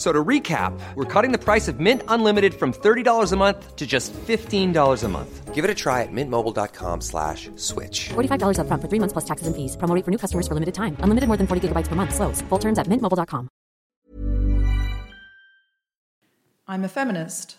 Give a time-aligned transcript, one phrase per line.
[0.00, 3.76] F- So to recap, we're cutting the price of Mint Unlimited from $30 a month
[3.76, 5.54] to just $15 a month.
[5.54, 8.08] Give it a try at mintmobile.com slash switch.
[8.08, 9.76] $45 upfront for three months plus taxes and fees.
[9.76, 10.96] Promo rate for new customers for limited time.
[11.04, 12.14] Unlimited more than 40 gigabytes per month.
[12.14, 12.40] Slows.
[12.48, 13.48] Full terms at mintmobile.com.
[16.66, 17.58] I'm a feminist,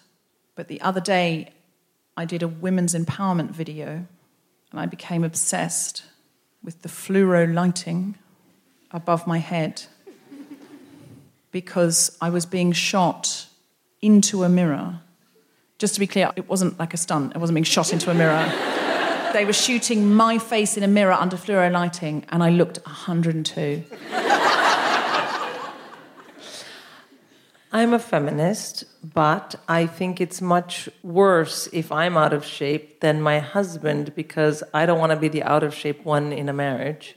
[0.55, 1.51] but the other day
[2.17, 4.07] I did a women's empowerment video
[4.71, 6.03] and I became obsessed
[6.63, 8.15] with the fluoro lighting
[8.91, 9.83] above my head
[11.51, 13.47] because I was being shot
[14.01, 15.01] into a mirror.
[15.77, 18.13] Just to be clear, it wasn't like a stunt, I wasn't being shot into a
[18.13, 18.45] mirror.
[19.33, 23.83] they were shooting my face in a mirror under fluoro lighting, and I looked 102.
[27.73, 33.21] I'm a feminist, but I think it's much worse if I'm out of shape than
[33.21, 36.53] my husband because I don't want to be the out of shape one in a
[36.53, 37.15] marriage.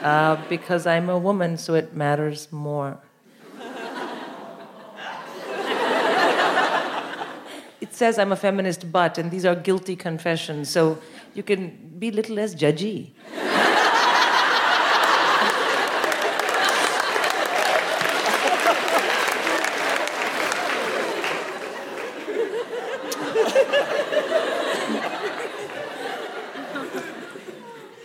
[0.00, 3.00] Uh, because I'm a woman, so it matters more.
[7.80, 10.98] It says I'm a feminist, but, and these are guilty confessions, so
[11.34, 13.12] you can be a little less judgy.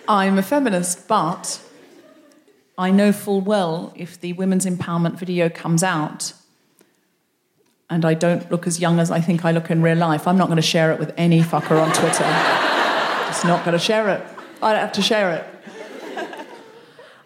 [0.08, 1.59] I'm a feminist, but
[2.78, 6.34] I know full well if the women's empowerment video comes out
[7.90, 10.38] and I don't look as young as I think I look in real life, I'm
[10.38, 12.23] not going to share it with any fucker on Twitter.
[13.28, 14.25] Just not going to share it.
[14.62, 15.46] I don't have to share it.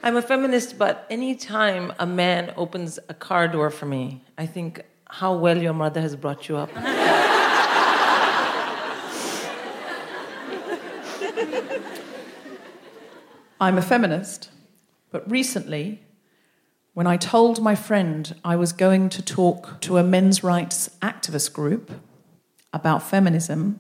[0.02, 4.82] I'm a feminist, but anytime a man opens a car door for me, I think
[5.06, 6.70] how well your mother has brought you up.
[13.62, 14.52] I'm a feminist,
[15.12, 16.02] but recently,
[17.00, 21.54] when I told my friend I was going to talk to a men's rights activist
[21.54, 21.92] group
[22.74, 23.80] about feminism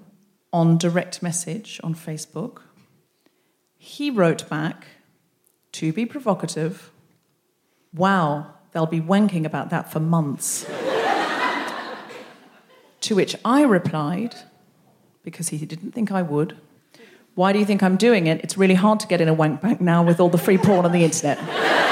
[0.53, 2.61] on direct message on Facebook,
[3.77, 4.87] he wrote back,
[5.73, 6.91] to be provocative,
[7.93, 10.63] wow, they'll be wanking about that for months.
[13.01, 14.33] to which I replied,
[15.23, 16.55] because he didn't think I would,
[17.35, 18.39] why do you think I'm doing it?
[18.45, 20.85] It's really hard to get in a wank bank now with all the free porn
[20.85, 21.37] on the internet.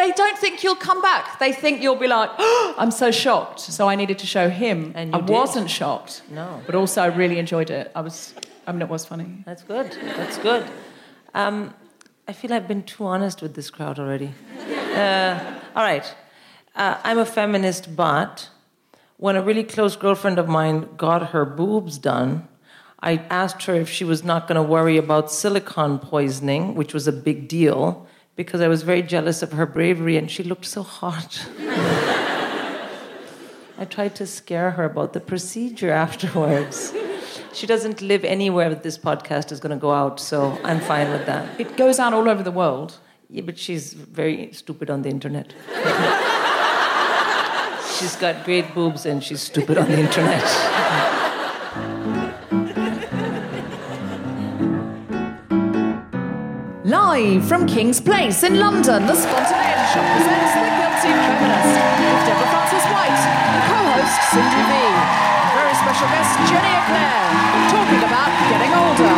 [0.00, 1.38] they don't think you'll come back.
[1.38, 3.60] They think you'll be like, oh, I'm so shocked.
[3.60, 4.92] So I needed to show him.
[4.96, 5.30] And you I did.
[5.40, 6.22] wasn't shocked.
[6.30, 6.46] No.
[6.66, 7.84] But also, I really enjoyed it.
[7.94, 8.34] I was,
[8.66, 9.28] I mean, it was funny.
[9.46, 9.86] That's good.
[10.18, 10.64] That's good.
[11.34, 11.74] Um,
[12.26, 14.30] I feel I've been too honest with this crowd already.
[15.04, 15.38] Uh,
[15.76, 16.06] all right.
[16.74, 18.48] Uh, I'm a feminist, but
[19.16, 22.48] when a really close girlfriend of mine got her boobs done,
[23.00, 27.06] I asked her if she was not going to worry about silicone poisoning, which was
[27.08, 28.06] a big deal,
[28.40, 31.46] because I was very jealous of her bravery and she looked so hot.
[33.78, 36.94] I tried to scare her about the procedure afterwards.
[37.52, 41.10] she doesn't live anywhere that this podcast is going to go out, so I'm fine
[41.10, 41.60] with that.
[41.60, 42.98] It goes out all over the world.
[43.28, 45.52] Yeah, but she's very stupid on the internet.
[47.98, 50.44] she's got great boobs and she's stupid on the internet.
[57.10, 62.50] Live from King's Place in London, the Spontaneity Shop presents The Guilty Feminist with Deborah
[62.54, 64.94] Frances-White and co-host Sindhu Vee.
[65.34, 67.18] And very special guest Jenny Eclair,
[67.74, 69.10] talking about getting older.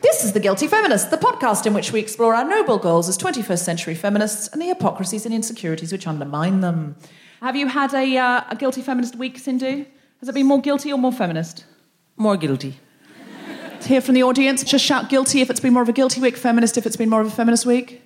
[0.00, 3.18] This is The Guilty Feminist, the podcast in which we explore our noble goals as
[3.18, 6.96] 21st century feminists and the hypocrisies and insecurities which undermine them.
[7.42, 9.84] Have you had a, uh, a guilty feminist week, Sindhu?
[10.20, 11.66] Has it been more guilty or more feminist?
[12.16, 12.78] More guilty.
[13.80, 16.20] To hear from the audience, just shout guilty if it's been more of a guilty
[16.20, 18.02] week, feminist if it's been more of a feminist week.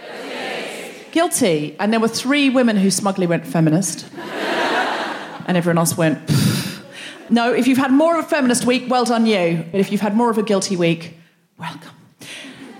[0.00, 1.10] Guilty.
[1.12, 1.76] Guilty.
[1.78, 4.08] And there were three women who smugly went feminist.
[5.46, 6.82] and everyone else went, "Pfft."
[7.28, 9.66] no, if you've had more of a feminist week, well done you.
[9.70, 11.18] But if you've had more of a guilty week,
[11.58, 11.90] welcome.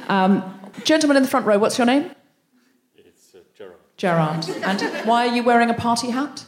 [0.08, 2.10] Um, gentleman in the front row, what's your name?
[2.96, 4.42] It's uh, Gerard.
[4.42, 4.48] Gerard.
[4.62, 6.44] And why are you wearing a party hat?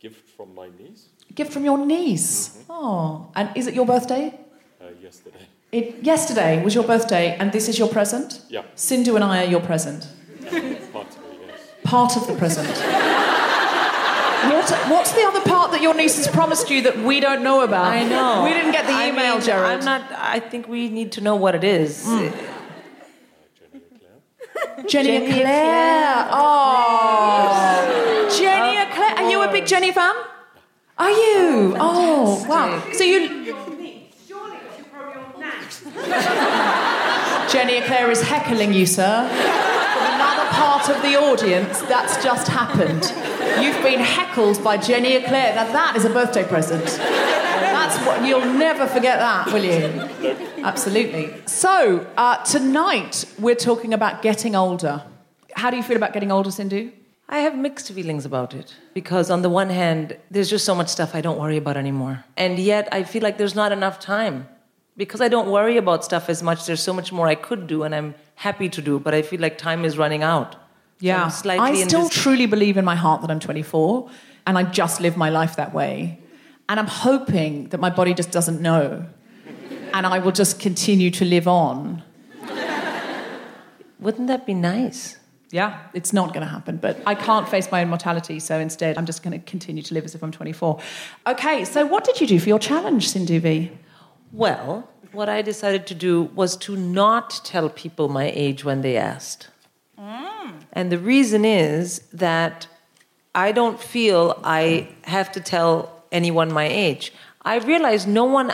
[0.00, 2.48] Gift from my niece Gift from your niece.
[2.48, 2.72] Mm-hmm.
[2.72, 4.34] Oh, and is it your birthday?
[4.80, 5.38] uh, yesterday.
[5.70, 8.42] It, yesterday was your birthday, and this is your present?
[8.50, 8.62] Yeah.
[8.74, 10.06] Sindhu and I are your present.
[10.42, 10.60] Partly,
[11.46, 11.60] yes.
[11.84, 12.68] Part of the present.
[14.52, 17.62] what, what's the other part that your niece has promised you that we don't know
[17.62, 17.86] about?
[17.86, 18.44] I know.
[18.44, 19.64] We didn't get the I email, mean, Jared.
[19.78, 20.02] I'm not.
[20.12, 22.04] I think we need to know what it is.
[22.04, 22.28] Hmm.
[22.28, 22.30] Uh,
[23.72, 23.80] Jenny,
[24.82, 24.88] Claire.
[24.88, 25.38] Jenny Eclair.
[25.38, 26.28] Eclair.
[26.32, 28.28] Oh.
[28.38, 29.14] Jenny Eclair.
[29.16, 30.14] Are you a big Jenny fan?
[31.02, 31.74] Are you?
[31.80, 32.80] Oh, wow.
[32.92, 33.42] So you.
[37.50, 39.28] Jenny Eclair is heckling you, sir.
[39.28, 43.02] From another part of the audience, that's just happened.
[43.60, 45.56] You've been heckled by Jenny Eclair.
[45.56, 46.84] Now that is a birthday present.
[46.84, 50.64] That's what you'll never forget that, will you?
[50.64, 51.34] Absolutely.
[51.46, 55.02] So uh, tonight we're talking about getting older.
[55.56, 56.92] How do you feel about getting older, Sindhu?
[57.32, 60.88] I have mixed feelings about it because, on the one hand, there's just so much
[60.88, 62.24] stuff I don't worry about anymore.
[62.36, 64.48] And yet, I feel like there's not enough time.
[64.98, 67.84] Because I don't worry about stuff as much, there's so much more I could do
[67.84, 70.56] and I'm happy to do, but I feel like time is running out.
[71.00, 74.10] So I'm slightly I still truly believe in my heart that I'm 24
[74.46, 76.20] and I just live my life that way.
[76.68, 79.06] And I'm hoping that my body just doesn't know.
[79.94, 82.02] And I will just continue to live on.
[83.98, 85.16] Wouldn't that be nice?
[85.52, 88.96] Yeah, it's not going to happen, but I can't face my own mortality, so instead
[88.96, 90.80] I'm just going to continue to live as if I'm 24.
[91.26, 93.70] Okay, so what did you do for your challenge, Sindhu Vee?
[94.32, 98.96] Well, what I decided to do was to not tell people my age when they
[98.96, 99.48] asked.
[100.00, 100.52] Mm.
[100.72, 102.66] And the reason is that
[103.34, 107.12] I don't feel I have to tell anyone my age.
[107.42, 108.52] I realize no one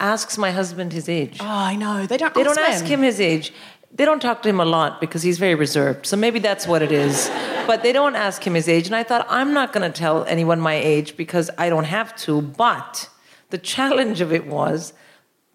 [0.00, 1.38] asks my husband his age.
[1.40, 2.06] Oh, I know.
[2.06, 2.70] They don't They don't men.
[2.70, 3.52] ask him his age.
[3.92, 6.06] They don't talk to him a lot because he's very reserved.
[6.06, 7.30] So maybe that's what it is.
[7.66, 8.86] But they don't ask him his age.
[8.86, 12.14] And I thought, I'm not going to tell anyone my age because I don't have
[12.16, 12.42] to.
[12.42, 13.08] But
[13.50, 14.92] the challenge of it was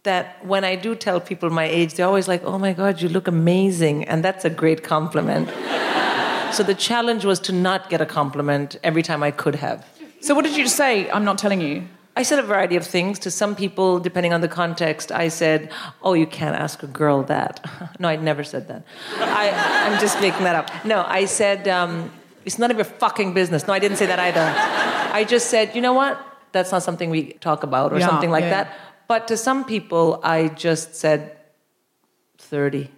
[0.03, 3.09] that when I do tell people my age, they're always like, oh my God, you
[3.09, 4.03] look amazing.
[4.06, 5.50] And that's a great compliment.
[6.53, 9.86] so the challenge was to not get a compliment every time I could have.
[10.19, 11.09] So what did you say?
[11.09, 11.88] I'm not telling you.
[12.15, 13.18] I said a variety of things.
[13.19, 17.24] To some people, depending on the context, I said, Oh, you can't ask a girl
[17.24, 17.65] that.
[18.00, 18.86] no, I'd never said that.
[19.17, 19.50] I,
[19.88, 20.86] I'm just making that up.
[20.86, 22.12] No, I said, um,
[22.46, 23.67] It's none of your fucking business.
[23.67, 24.53] No, I didn't say that either.
[25.13, 26.20] I just said, You know what?
[26.51, 28.63] That's not something we talk about, or Yeah, something like yeah.
[28.63, 28.77] that.
[29.08, 31.36] But to some people, I just said
[32.38, 32.91] 30.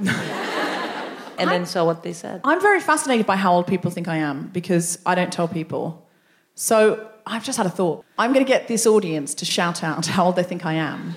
[0.00, 2.42] and then saw what they said.
[2.44, 6.06] I'm very fascinated by how old people think I am because I don't tell people.
[6.54, 8.04] So I've just had a thought.
[8.18, 11.14] I'm going to get this audience to shout out how old they think I am.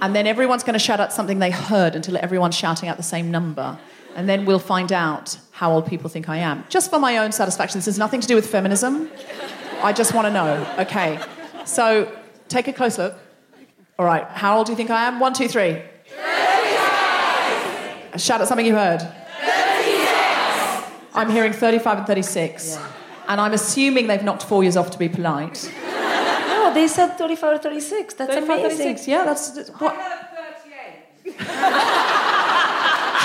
[0.00, 3.02] And then everyone's going to shout out something they heard until everyone's shouting out the
[3.02, 3.78] same number.
[4.16, 6.64] And then we'll find out how old people think I am.
[6.70, 7.78] Just for my own satisfaction.
[7.78, 9.10] This has nothing to do with feminism.
[9.82, 10.74] I just want to know.
[10.78, 11.20] Okay.
[11.66, 12.10] So
[12.48, 13.14] take a close look.
[13.98, 14.24] All right.
[14.24, 15.20] How old do you think I am?
[15.20, 15.82] One, two, three.
[18.16, 19.00] Shout out something you heard.
[19.00, 20.90] 36.
[21.14, 22.78] I'm hearing 35 and 36.
[23.32, 25.72] And I'm assuming they've knocked four years off to be polite.
[25.74, 28.12] No, they said 35 or 36.
[28.12, 28.78] That's 35, amazing.
[28.78, 29.50] 36, yeah, that's.
[29.52, 29.94] that's what?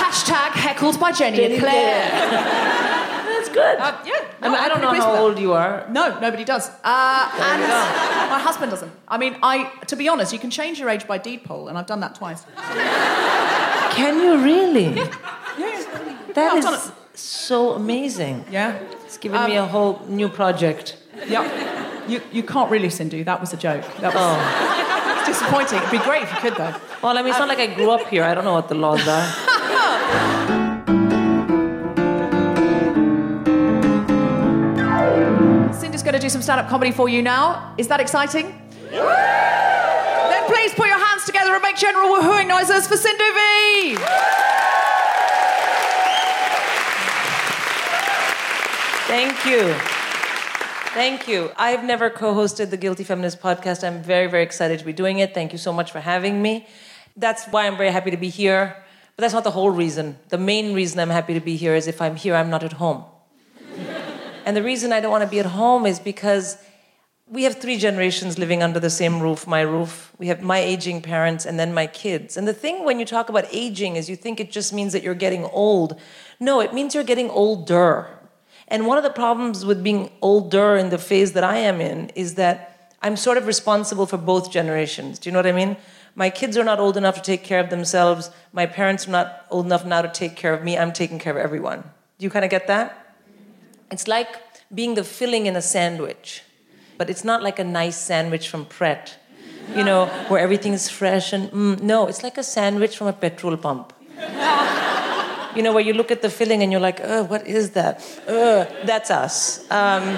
[0.00, 2.10] Hashtag heckled by Jenny, and Claire.
[3.28, 3.78] That's good.
[3.78, 5.20] Uh, yeah, I, mean, I don't know how that.
[5.20, 5.86] old you are.
[5.90, 6.70] No, nobody does.
[6.82, 7.62] Uh, and
[8.30, 8.90] my husband doesn't.
[9.06, 11.76] I mean, I to be honest, you can change your age by deed poll, and
[11.78, 12.44] I've done that twice.
[13.94, 14.94] Can you really?
[14.96, 15.04] Yeah,
[16.34, 16.94] That I've is done it.
[17.18, 18.44] So amazing.
[18.48, 18.78] Yeah.
[19.04, 20.96] It's given me a um, whole new project.
[21.26, 22.08] Yep.
[22.08, 23.24] You, you can't really, Sindhu.
[23.24, 23.82] That was a joke.
[23.96, 24.38] That was
[25.18, 25.32] it's oh.
[25.32, 25.78] disappointing.
[25.78, 26.76] It'd be great if you could, though.
[27.02, 28.22] Well, I mean, it's not like I grew up here.
[28.22, 29.26] I don't know what the laws are.
[35.74, 37.74] Sindhu's going to do some stand up comedy for you now.
[37.78, 38.46] Is that exciting?
[38.90, 44.57] Then please put your hands together and make general woohooing noises for Sindhu Vee.
[49.08, 49.72] Thank you.
[50.92, 51.50] Thank you.
[51.56, 53.82] I've never co hosted the Guilty Feminist podcast.
[53.82, 55.32] I'm very, very excited to be doing it.
[55.32, 56.66] Thank you so much for having me.
[57.16, 58.76] That's why I'm very happy to be here.
[59.16, 60.18] But that's not the whole reason.
[60.28, 62.74] The main reason I'm happy to be here is if I'm here, I'm not at
[62.74, 63.02] home.
[64.44, 66.58] and the reason I don't want to be at home is because
[67.30, 70.12] we have three generations living under the same roof, my roof.
[70.18, 72.36] We have my aging parents and then my kids.
[72.36, 75.02] And the thing when you talk about aging is you think it just means that
[75.02, 75.98] you're getting old.
[76.38, 78.17] No, it means you're getting older.
[78.68, 82.10] And one of the problems with being older in the phase that I am in
[82.14, 85.18] is that I'm sort of responsible for both generations.
[85.18, 85.76] Do you know what I mean?
[86.14, 88.30] My kids are not old enough to take care of themselves.
[88.52, 90.76] My parents are not old enough now to take care of me.
[90.76, 91.84] I'm taking care of everyone.
[92.18, 93.16] Do you kind of get that?
[93.90, 94.28] It's like
[94.74, 96.42] being the filling in a sandwich,
[96.98, 99.16] but it's not like a nice sandwich from Pret,
[99.74, 103.12] you know, where everything is fresh and mm, no, it's like a sandwich from a
[103.14, 103.94] petrol pump
[105.58, 108.00] you know, where you look at the filling and you're like, oh, what is that?
[108.28, 109.68] Uh, that's us.
[109.72, 110.16] Um,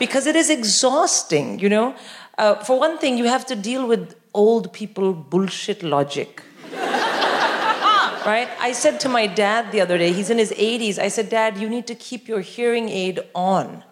[0.00, 1.94] because it is exhausting, you know.
[2.36, 6.42] Uh, for one thing, you have to deal with old people bullshit logic.
[6.72, 8.48] right?
[8.58, 11.58] I said to my dad the other day, he's in his 80s, I said, Dad,
[11.58, 13.84] you need to keep your hearing aid on.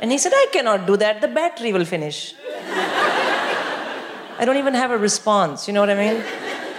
[0.00, 2.32] And he said, I cannot do that, the battery will finish.
[4.40, 6.22] I don't even have a response, you know what I mean?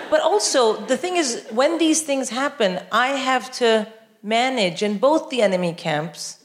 [0.09, 3.87] But also, the thing is, when these things happen, I have to
[4.23, 6.39] manage in both the enemy camps,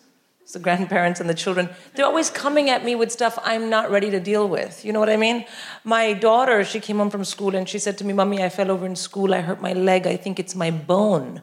[0.54, 4.10] the grandparents and the children, they're always coming at me with stuff I'm not ready
[4.10, 4.84] to deal with.
[4.84, 5.44] You know what I mean?
[5.82, 8.70] My daughter, she came home from school and she said to me, Mommy, I fell
[8.70, 11.42] over in school, I hurt my leg, I think it's my bone.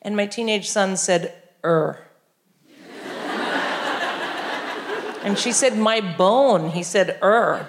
[0.00, 2.06] And my teenage son said, Er.
[5.24, 6.70] and she said, My bone.
[6.70, 7.66] He said, Er.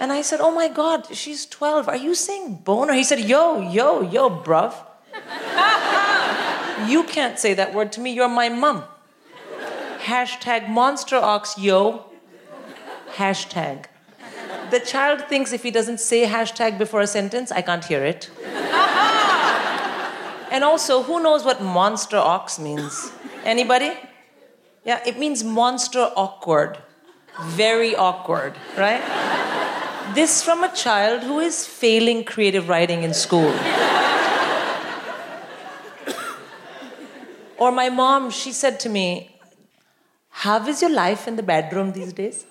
[0.00, 1.88] And I said, Oh my God, she's 12.
[1.88, 2.92] Are you saying boner?
[2.94, 4.74] He said, Yo, yo, yo, bruv.
[6.88, 8.12] you can't say that word to me.
[8.12, 8.84] You're my mum.
[10.00, 12.04] Hashtag monster ox, yo.
[13.14, 13.86] Hashtag.
[14.70, 18.30] The child thinks if he doesn't say hashtag before a sentence, I can't hear it.
[20.52, 23.10] and also, who knows what monster ox means?
[23.44, 23.92] Anybody?
[24.84, 26.78] Yeah, it means monster awkward.
[27.42, 29.02] Very awkward, right?
[30.14, 33.52] This from a child who is failing creative writing in school.
[37.58, 39.38] or my mom, she said to me,
[40.30, 42.46] How is your life in the bedroom these days?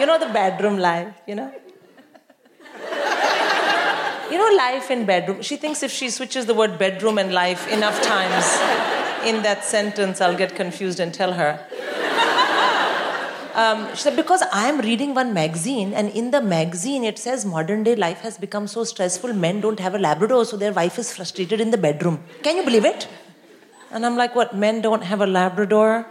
[0.00, 1.52] you know, the bedroom life, you know?
[4.30, 5.42] You know, life in bedroom.
[5.42, 8.46] She thinks if she switches the word bedroom and life enough times
[9.26, 11.64] in that sentence, I'll get confused and tell her.
[13.54, 17.82] Um, she said, because I'm reading one magazine, and in the magazine it says modern
[17.82, 21.12] day life has become so stressful, men don't have a Labrador, so their wife is
[21.14, 22.24] frustrated in the bedroom.
[22.42, 23.08] Can you believe it?
[23.90, 24.56] And I'm like, what?
[24.56, 26.06] Men don't have a Labrador?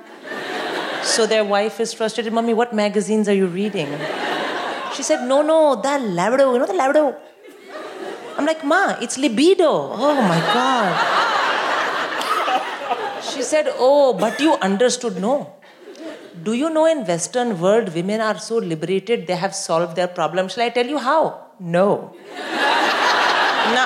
[1.01, 2.31] So their wife is frustrated.
[2.31, 3.87] Mommy, what magazines are you reading?
[4.93, 6.53] She said, no, no, the Labrador.
[6.53, 7.17] You know the Labrador?
[8.37, 9.67] I'm like, Ma, it's libido.
[9.67, 10.93] Oh my God.
[13.23, 15.19] She said, oh, but you understood.
[15.19, 15.55] No
[16.43, 20.47] do you know in western world women are so liberated they have solved their problem.
[20.47, 21.47] Shall i tell you how?
[21.59, 22.15] No.
[23.75, 23.85] No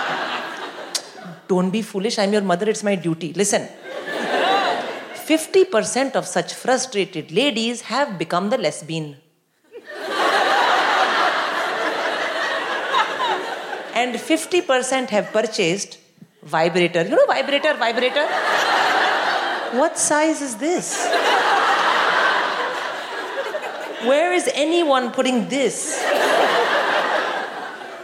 [1.47, 3.33] don't be foolish i'm your mother it's my duty.
[3.33, 3.67] Listen.
[5.25, 9.17] 50% of such frustrated ladies have become the lesbian.
[13.95, 15.97] And 50% have purchased
[16.43, 17.03] vibrator.
[17.03, 18.27] You know vibrator vibrator?
[19.79, 21.07] What size is this
[24.03, 26.03] where is anyone putting this?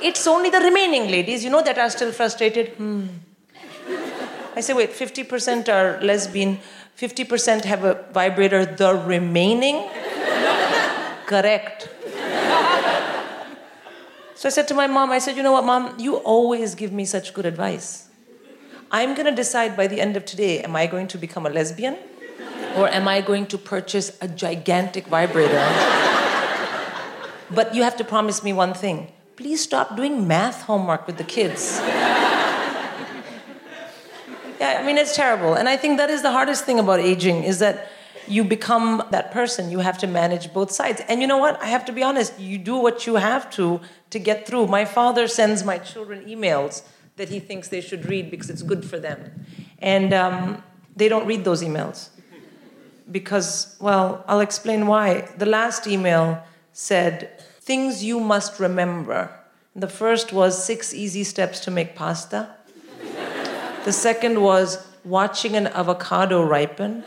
[0.01, 2.69] It's only the remaining ladies, you know, that are still frustrated.
[2.69, 3.07] Hmm.
[4.55, 6.59] I say, wait, 50% are lesbian,
[6.97, 9.87] 50% have a vibrator, the remaining?
[11.25, 11.89] Correct.
[14.35, 16.91] So I said to my mom, I said, you know what, mom, you always give
[16.91, 18.09] me such good advice.
[18.89, 21.49] I'm going to decide by the end of today am I going to become a
[21.49, 21.97] lesbian
[22.75, 25.65] or am I going to purchase a gigantic vibrator?
[27.51, 31.23] but you have to promise me one thing please stop doing math homework with the
[31.23, 31.79] kids.
[34.61, 35.55] Yeah, I mean, it's terrible.
[35.55, 37.89] And I think that is the hardest thing about aging is that
[38.27, 39.71] you become that person.
[39.71, 41.01] You have to manage both sides.
[41.09, 41.59] And you know what?
[41.59, 42.39] I have to be honest.
[42.39, 44.67] You do what you have to to get through.
[44.67, 46.83] My father sends my children emails
[47.15, 49.45] that he thinks they should read because it's good for them.
[49.79, 50.63] And um,
[50.95, 52.09] they don't read those emails.
[53.11, 55.27] Because, well, I'll explain why.
[55.37, 59.29] The last email said, Things you must remember.
[59.75, 62.55] The first was six easy steps to make pasta.
[63.85, 67.03] The second was watching an avocado ripen.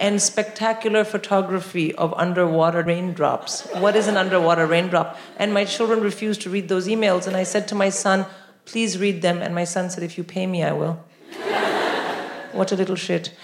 [0.00, 3.66] And spectacular photography of underwater raindrops.
[3.74, 5.18] What is an underwater raindrop?
[5.36, 7.26] And my children refused to read those emails.
[7.26, 8.24] And I said to my son,
[8.64, 9.42] please read them.
[9.42, 11.04] And my son said, if you pay me, I will.
[12.52, 13.34] what a little shit.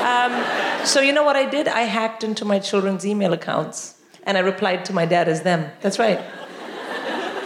[0.00, 0.32] Um,
[0.84, 1.68] so, you know what I did?
[1.68, 5.70] I hacked into my children's email accounts and I replied to my dad as them.
[5.80, 6.20] That's right.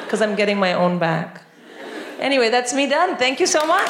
[0.02, 1.42] Because I'm getting my own back.
[2.20, 3.16] Anyway, that's me done.
[3.16, 3.88] Thank you so much.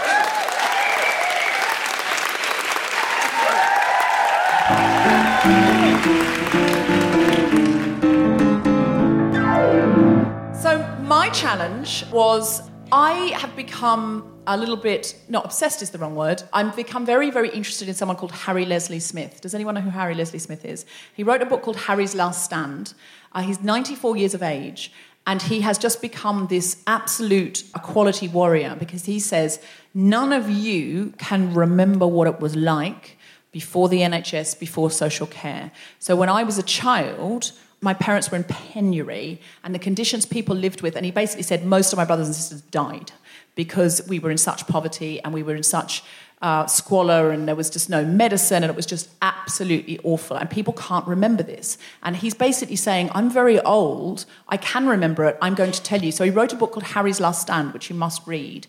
[10.60, 16.14] So my challenge was I have become a little bit not obsessed is the wrong
[16.14, 16.42] word.
[16.52, 19.40] I've become very very interested in someone called Harry Leslie Smith.
[19.40, 20.84] Does anyone know who Harry Leslie Smith is?
[21.14, 22.94] He wrote a book called Harry's Last Stand.
[23.32, 24.92] Uh, he's 94 years of age
[25.26, 29.58] and he has just become this absolute equality warrior because he says
[29.94, 33.16] none of you can remember what it was like
[33.52, 35.70] before the NHS, before social care.
[36.00, 40.56] So when I was a child, my parents were in penury and the conditions people
[40.56, 43.12] lived with, and he basically said most of my brothers and sisters died
[43.54, 46.02] because we were in such poverty and we were in such
[46.42, 50.36] uh, squalor and there was just no medicine and it was just absolutely awful.
[50.36, 51.78] And people can't remember this.
[52.02, 56.02] And he's basically saying, I'm very old, I can remember it, I'm going to tell
[56.02, 56.12] you.
[56.12, 58.66] So he wrote a book called Harry's Last Stand, which you must read.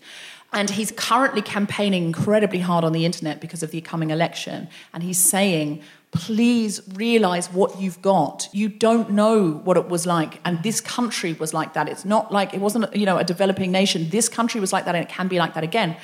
[0.53, 4.69] And he's currently campaigning incredibly hard on the internet because of the coming election.
[4.93, 5.81] And he's saying,
[6.15, 8.49] please realize what you've got.
[8.51, 10.39] You don't know what it was like.
[10.45, 11.87] And this country was like that.
[11.87, 14.09] It's not like it wasn't, you know, a developing nation.
[14.09, 15.97] This country was like that and it can be like that again.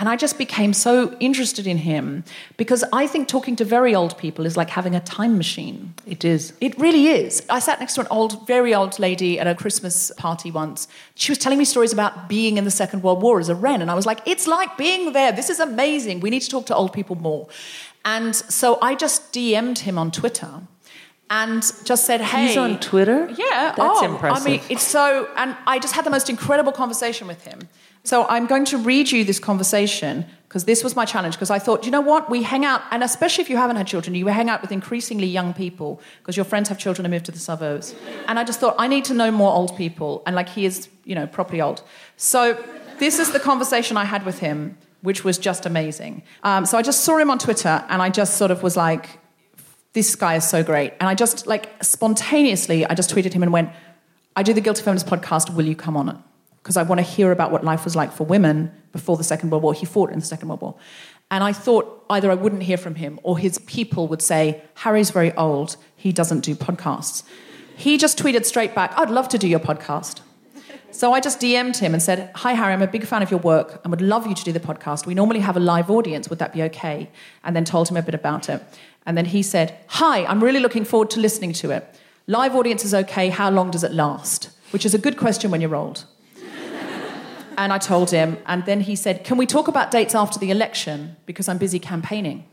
[0.00, 2.22] And I just became so interested in him
[2.56, 5.94] because I think talking to very old people is like having a time machine.
[6.06, 6.52] It is.
[6.60, 7.44] It really is.
[7.50, 10.86] I sat next to an old, very old lady at a Christmas party once.
[11.16, 13.82] She was telling me stories about being in the Second World War as a Wren.
[13.82, 15.32] And I was like, it's like being there.
[15.32, 16.20] This is amazing.
[16.20, 17.48] We need to talk to old people more.
[18.16, 20.62] And so I just DM'd him on Twitter
[21.28, 23.20] and just said, "Hey." He's on Twitter.
[23.36, 24.46] Yeah, that's oh, impressive.
[24.46, 27.68] I mean, it's so, and I just had the most incredible conversation with him.
[28.04, 31.34] So I'm going to read you this conversation because this was my challenge.
[31.34, 33.86] Because I thought, you know what, we hang out, and especially if you haven't had
[33.86, 37.24] children, you hang out with increasingly young people because your friends have children and move
[37.24, 37.94] to the suburbs.
[38.26, 40.88] And I just thought, I need to know more old people, and like he is,
[41.04, 41.82] you know, properly old.
[42.16, 42.40] So
[42.98, 46.22] this is the conversation I had with him which was just amazing.
[46.42, 49.20] Um, so I just saw him on Twitter and I just sort of was like,
[49.92, 50.92] this guy is so great.
[51.00, 53.70] And I just, like, spontaneously, I just tweeted him and went,
[54.36, 56.16] I do the Guilty Feminist podcast, will you come on it?
[56.58, 59.50] Because I want to hear about what life was like for women before the Second
[59.50, 59.74] World War.
[59.74, 60.76] He fought in the Second World War.
[61.30, 65.10] And I thought either I wouldn't hear from him or his people would say, Harry's
[65.10, 67.22] very old, he doesn't do podcasts.
[67.76, 70.20] He just tweeted straight back, I'd love to do your podcast.
[70.90, 73.40] So I just DM'd him and said, Hi, Harry, I'm a big fan of your
[73.40, 75.04] work and would love you to do the podcast.
[75.04, 76.30] We normally have a live audience.
[76.30, 77.10] Would that be okay?
[77.44, 78.62] And then told him a bit about it.
[79.04, 81.94] And then he said, Hi, I'm really looking forward to listening to it.
[82.26, 83.28] Live audience is okay.
[83.28, 84.50] How long does it last?
[84.70, 86.06] Which is a good question when you're old.
[87.58, 88.38] and I told him.
[88.46, 91.16] And then he said, Can we talk about dates after the election?
[91.26, 92.46] Because I'm busy campaigning.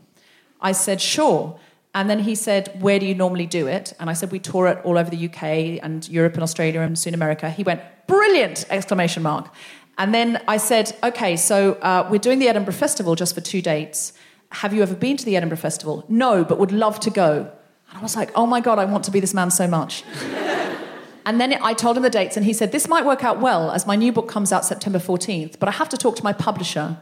[0.60, 1.58] I said, Sure.
[1.96, 3.94] And then he said, Where do you normally do it?
[3.98, 6.96] And I said, We tour it all over the UK and Europe and Australia and
[6.96, 7.48] soon America.
[7.48, 8.66] He went, Brilliant!
[8.68, 9.52] Exclamation mark.
[9.96, 13.62] And then I said, Okay, so uh, we're doing the Edinburgh Festival just for two
[13.62, 14.12] dates.
[14.52, 16.04] Have you ever been to the Edinburgh Festival?
[16.06, 17.50] No, but would love to go.
[17.88, 20.04] And I was like, Oh my God, I want to be this man so much.
[21.24, 23.70] and then I told him the dates, and he said, This might work out well
[23.70, 26.34] as my new book comes out September 14th, but I have to talk to my
[26.34, 26.98] publisher.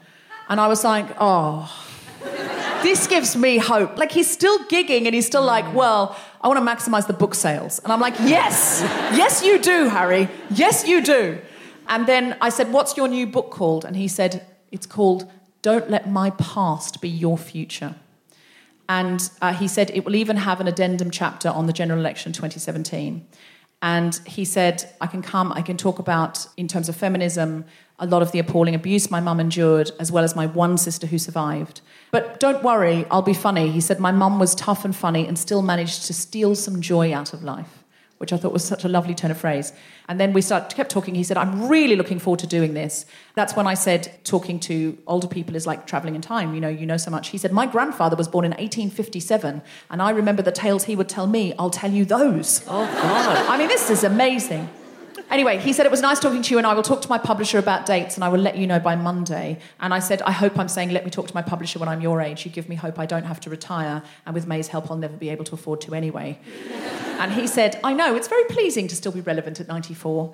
[0.48, 1.90] And I was like, Oh
[2.84, 3.96] this gives me hope.
[3.96, 7.34] Like he's still gigging and he's still like, well, I want to maximize the book
[7.34, 7.78] sales.
[7.78, 8.80] And I'm like, yes,
[9.16, 10.28] yes, you do, Harry.
[10.50, 11.40] Yes, you do.
[11.88, 13.86] And then I said, what's your new book called?
[13.86, 15.30] And he said, it's called
[15.62, 17.94] Don't Let My Past Be Your Future.
[18.86, 22.32] And uh, he said it will even have an addendum chapter on the general election
[22.32, 23.26] 2017.
[23.80, 27.64] And he said, I can come, I can talk about, in terms of feminism,
[27.98, 31.06] a lot of the appalling abuse my mum endured, as well as my one sister
[31.06, 31.80] who survived.
[32.10, 33.70] But don't worry, I'll be funny.
[33.70, 37.14] He said, My mum was tough and funny and still managed to steal some joy
[37.14, 37.84] out of life,
[38.18, 39.72] which I thought was such a lovely turn of phrase.
[40.08, 41.14] And then we started, kept talking.
[41.14, 43.06] He said, I'm really looking forward to doing this.
[43.36, 46.52] That's when I said, talking to older people is like traveling in time.
[46.52, 47.28] You know, you know so much.
[47.28, 51.08] He said, My grandfather was born in 1857, and I remember the tales he would
[51.08, 51.54] tell me.
[51.60, 52.64] I'll tell you those.
[52.66, 53.46] Oh, God.
[53.46, 54.68] I mean, this is amazing.
[55.34, 57.18] Anyway, he said, It was nice talking to you, and I will talk to my
[57.18, 59.58] publisher about dates, and I will let you know by Monday.
[59.80, 62.00] And I said, I hope I'm saying, Let me talk to my publisher when I'm
[62.00, 62.44] your age.
[62.46, 65.16] You give me hope I don't have to retire, and with May's help, I'll never
[65.16, 66.38] be able to afford to anyway.
[67.18, 70.32] and he said, I know, it's very pleasing to still be relevant at 94.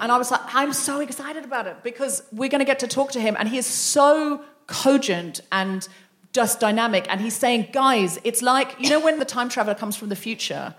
[0.00, 2.86] And I was like, I'm so excited about it because we're going to get to
[2.86, 5.88] talk to him, and he is so cogent and
[6.34, 7.06] just dynamic.
[7.08, 10.16] And he's saying, Guys, it's like, you know, when the time traveler comes from the
[10.16, 10.74] future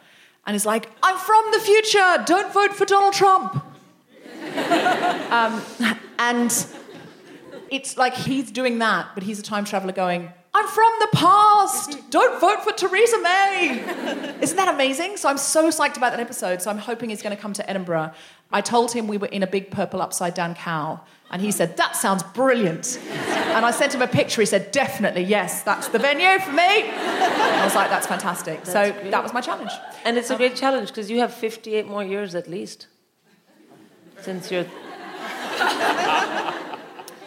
[0.49, 3.53] and is like, I'm from the future, don't vote for Donald Trump.
[5.29, 5.61] um,
[6.17, 6.67] and
[7.69, 12.09] it's like he's doing that, but he's a time traveler going, I'm from the past,
[12.09, 14.37] don't vote for Theresa May.
[14.41, 15.17] Isn't that amazing?
[15.17, 16.63] So I'm so psyched about that episode.
[16.63, 18.11] So I'm hoping he's going to come to Edinburgh.
[18.51, 21.01] I told him we were in a big purple upside down cow.
[21.31, 22.99] And he said, That sounds brilliant.
[23.55, 24.41] And I sent him a picture.
[24.41, 26.89] He said, Definitely, yes, that's the venue for me.
[26.89, 28.65] I was like, That's fantastic.
[28.65, 29.71] so that was my challenge.
[30.05, 32.87] And it's a uh, great challenge because you have 58 more years at least.
[34.21, 34.65] Since you're.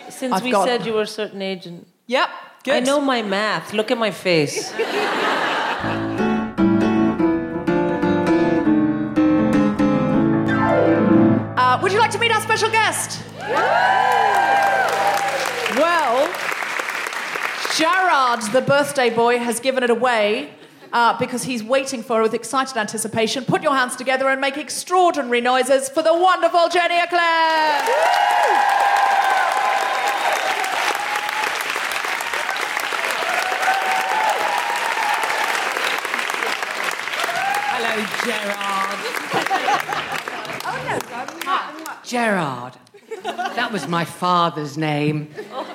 [0.08, 1.86] Since I've we got- said you were a certain age and.
[2.06, 2.28] Yep,
[2.64, 2.74] good.
[2.74, 3.72] I know my math.
[3.72, 4.72] Look at my face.
[11.72, 13.22] Uh, would you like to meet our special guest?
[15.78, 16.26] Well,
[17.74, 20.52] Gerard, the birthday boy, has given it away
[20.92, 23.46] uh, because he's waiting for it with excited anticipation.
[23.46, 27.80] Put your hands together and make extraordinary noises for the wonderful Jenny Eclair.
[37.72, 38.04] Hello,
[42.12, 42.74] Gerard.
[43.24, 45.30] That was my father's name.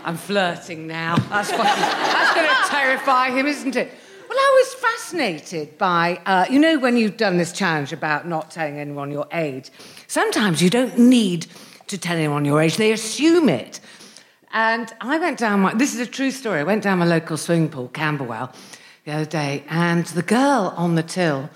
[0.06, 1.16] I'm flirting now.
[1.16, 3.92] That's, that's going to terrify him, isn't it?
[4.30, 8.52] Well, I was fascinated by, uh, you know, when you've done this challenge about not
[8.52, 9.72] telling anyone your age,
[10.06, 11.48] sometimes you don't need
[11.88, 13.80] to tell anyone your age, they assume it.
[14.54, 17.38] And I went down my, this is a true story, I went down my local
[17.38, 18.54] swimming pool, Camberwell,
[19.06, 21.50] the other day, and the girl on the till,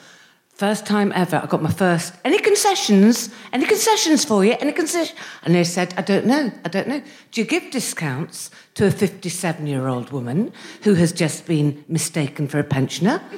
[0.62, 3.32] first time ever, I got my first, any concessions?
[3.52, 4.56] Any concessions for you?
[4.60, 5.18] Any concessions?
[5.42, 7.02] And they said, I don't know, I don't know.
[7.32, 12.48] Do you give discounts to a 57 year old woman who has just been mistaken
[12.48, 13.18] for a pensioner?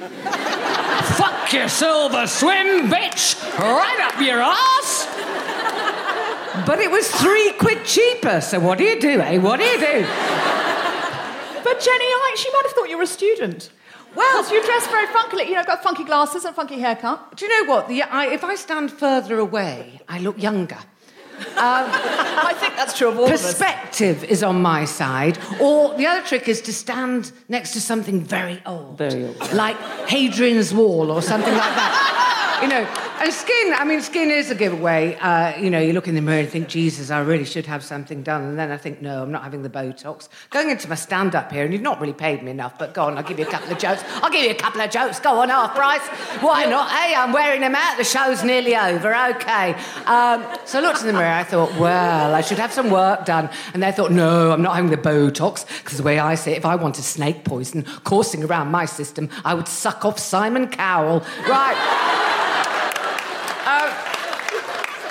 [1.16, 3.40] Fuck your silver swim, bitch!
[3.58, 5.08] Right up your ass!
[6.66, 9.38] But it was three quid cheaper, so what do you do, eh?
[9.38, 10.06] What do you do?
[11.64, 13.70] But Jenny, I, she might have thought you were a student.
[14.14, 15.46] Well, you dress very funkily.
[15.46, 17.36] You know, I've got funky glasses and funky haircut.
[17.36, 17.88] do you know what?
[17.88, 20.76] The, I, if I stand further away, I look younger.
[20.76, 20.84] Um,
[21.56, 23.42] I think that's true of all of us.
[23.42, 28.22] Perspective is on my side, or the other trick is to stand next to something
[28.22, 29.52] very old, Very old.
[29.52, 29.76] like
[30.08, 32.60] Hadrian's Wall or something like that.
[32.62, 32.86] You know,
[33.20, 33.74] and skin.
[33.74, 35.16] I mean, skin is a giveaway.
[35.16, 37.82] Uh, you know, you look in the mirror and think, Jesus, I really should have
[37.82, 40.28] something done, and then I think, no, I'm not having the Botox.
[40.50, 43.16] Going into my stand-up here, and you've not really paid me enough, but go on,
[43.16, 44.02] I'll give you a couple of jokes.
[44.22, 45.20] I'll give you a couple of jokes.
[45.20, 46.06] Go on, half price.
[46.42, 46.90] Why not?
[46.90, 47.96] Hey, I'm wearing them out.
[47.96, 49.14] The show's nearly over.
[49.14, 49.74] Okay.
[50.06, 51.26] Um, so I looked in the mirror.
[51.26, 53.48] I thought, well, I should have some work done.
[53.72, 56.58] And they thought, no, I'm not having the Botox because the way I see it,
[56.58, 61.24] if I wanted snake poison coursing around my system, I would suck off Simon Cowell.
[61.48, 62.20] Right.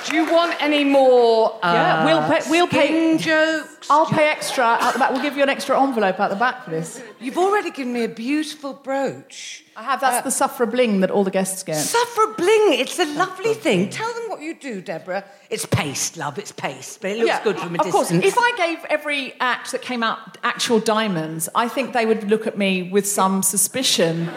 [0.06, 1.58] Do you want any more?
[1.62, 3.88] Uh, Yeah, we'll pay- we'll pay- jokes.
[3.90, 5.10] I'll pay extra out the back.
[5.12, 7.00] We'll give you an extra envelope out the back for this.
[7.20, 9.64] You've already given me a beautiful brooch.
[9.76, 10.00] I have.
[10.00, 11.76] That's the Suffra bling that all the guests get.
[11.76, 13.90] Suffra bling, it's a lovely thing.
[13.90, 15.24] Tell them what you do, Deborah.
[15.50, 18.08] It's paste, love, it's paste, but it looks good from a of course.
[18.08, 18.24] distance.
[18.24, 22.46] If I gave every act that came out actual diamonds, I think they would look
[22.46, 24.28] at me with some suspicion,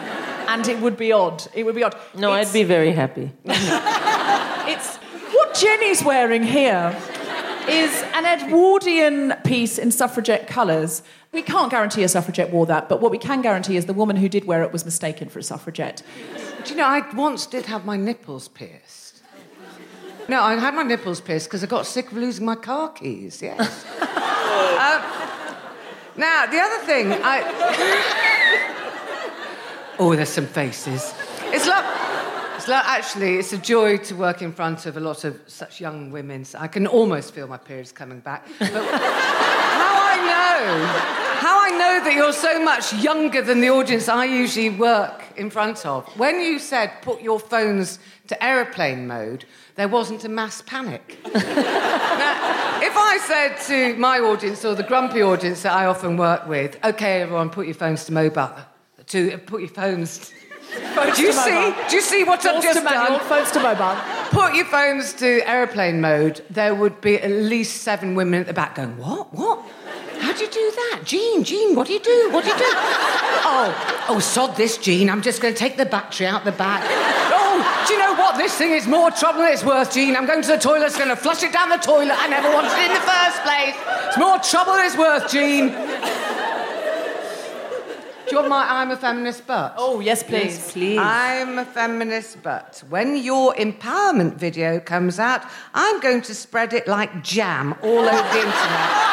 [0.48, 1.46] and it would be odd.
[1.54, 1.94] It would be odd.
[2.16, 3.30] No, It's- I'd be very happy.
[4.70, 5.07] It's what
[5.58, 6.96] Jenny's wearing here
[7.68, 11.02] is an Edwardian piece in suffragette colours.
[11.32, 14.14] We can't guarantee a suffragette wore that, but what we can guarantee is the woman
[14.14, 16.04] who did wear it was mistaken for a suffragette.
[16.64, 19.22] Do you know, I once did have my nipples pierced.
[20.28, 23.42] No, I had my nipples pierced because I got sick of losing my car keys,
[23.42, 23.84] yes.
[24.78, 25.02] Um,
[26.16, 27.42] now, the other thing, I.
[29.98, 31.12] oh, there's some faces.
[31.46, 31.97] It's like.
[32.74, 36.44] Actually, it's a joy to work in front of a lot of such young women.
[36.44, 38.46] So I can almost feel my periods coming back.
[38.58, 40.86] But how I know,
[41.40, 45.50] how I know that you're so much younger than the audience I usually work in
[45.50, 46.06] front of.
[46.18, 49.44] When you said put your phones to aeroplane mode,
[49.76, 51.18] there wasn't a mass panic.
[51.34, 56.46] now, if I said to my audience or the grumpy audience that I often work
[56.48, 58.54] with, okay, everyone, put your phones to mobile,
[59.06, 60.32] to put your phones.
[60.94, 61.50] Phones Do you see?
[61.50, 61.88] mobile.
[61.88, 63.28] Do you see what I've just to manual, done?
[63.28, 63.96] phones to mobile.
[64.30, 66.44] Put your phones to aeroplane mode.
[66.50, 69.32] There would be at least seven women at the back going, "What?
[69.32, 69.64] What?
[70.20, 71.44] How do you do that, Jean?
[71.44, 72.30] Jean, what do you do?
[72.32, 72.64] What do you do?
[72.66, 75.08] oh, oh, sod this, Jean.
[75.08, 76.82] I'm just going to take the battery out the back.
[77.32, 78.36] Oh, do you know what?
[78.36, 80.16] This thing is more trouble than it's worth, Jean.
[80.16, 80.86] I'm going to the toilet.
[80.86, 82.14] It's going to flush it down the toilet.
[82.18, 83.74] I never wanted it in the first place.
[84.08, 85.68] It's more trouble than it's worth, Jean.
[88.28, 89.72] Do you want my I'm a feminist but?
[89.78, 90.56] Oh, yes, please.
[90.56, 90.98] Yes, please.
[91.00, 96.86] I'm a feminist, but when your empowerment video comes out, I'm going to spread it
[96.86, 99.08] like jam all over the internet.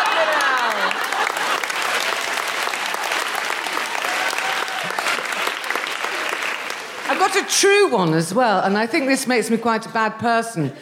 [7.08, 9.89] I've got a true one as well, and I think this makes me quite a
[9.89, 10.73] bad person.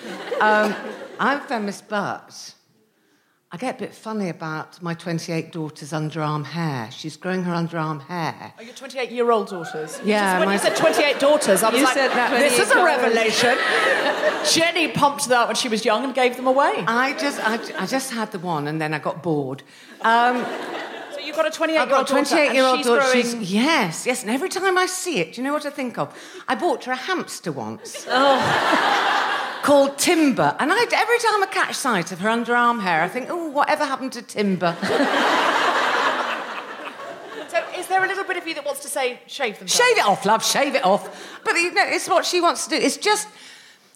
[0.41, 0.73] Um,
[1.19, 2.52] I'm a feminist, but
[3.53, 6.89] I get a bit funny about my 28 daughter's underarm hair.
[6.89, 8.51] She's growing her underarm hair.
[8.57, 10.01] Are your 28 year old daughters?
[10.03, 12.57] Yeah, Just when my- you said 28 daughters, I was You like, said that this
[12.57, 13.55] is a revelation.
[14.51, 16.83] Jenny pumped that when she was young and gave them away.
[16.87, 19.61] I just, I, I just had the one, and then I got bored.
[20.01, 20.43] Um,
[21.13, 23.05] So you've got a 28 I've year got old a 28 year old daughter.
[23.13, 24.23] She's, yes, yes.
[24.23, 26.11] And every time I see it, do you know what I think of?
[26.47, 28.07] I bought her a hamster once.
[29.63, 30.55] Called Timber.
[30.59, 33.85] And I, every time I catch sight of her underarm hair, I think, oh, whatever
[33.85, 34.77] happened to Timber?
[37.49, 39.67] So is there a little bit of you that wants to say shave them?
[39.67, 41.39] shave it off, love, shave it off.
[41.45, 42.83] But you know, it's what she wants to do.
[42.83, 43.27] It's just,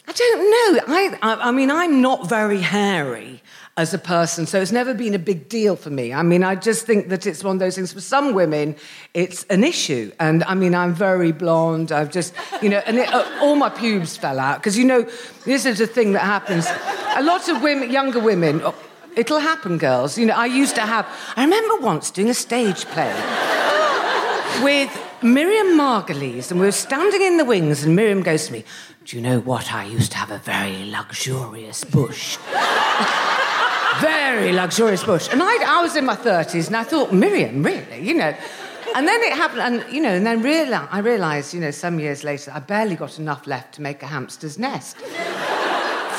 [0.08, 0.96] I don't know.
[0.96, 3.42] I, I, I mean, I'm not very hairy
[3.78, 6.12] as a person, so it's never been a big deal for me.
[6.12, 7.94] I mean, I just think that it's one of those things.
[7.94, 8.76] For some women,
[9.14, 11.92] it's an issue, and I mean, I'm very blonde.
[11.92, 15.08] I've just, you know, and it, uh, all my pubes fell out because you know,
[15.46, 16.66] this is a thing that happens.
[17.16, 18.62] A lot of women, younger women.
[18.64, 18.76] oh,
[19.16, 20.16] It'll happen, girls.
[20.18, 21.08] You know, I used to have.
[21.36, 23.14] I remember once doing a stage play
[24.64, 24.92] with
[25.24, 28.64] Miriam Margolyes, and we were standing in the wings, and Miriam goes to me,
[29.06, 29.74] Do you know what?
[29.74, 32.38] I used to have a very luxurious bush.
[34.02, 35.30] very luxurious bush.
[35.32, 38.02] And I, I was in my 30s, and I thought, Miriam, really?
[38.02, 38.36] You know.
[38.96, 42.00] And then it happened, and you know, and then reali- I realised, you know, some
[42.00, 44.98] years later, I barely got enough left to make a hamster's nest.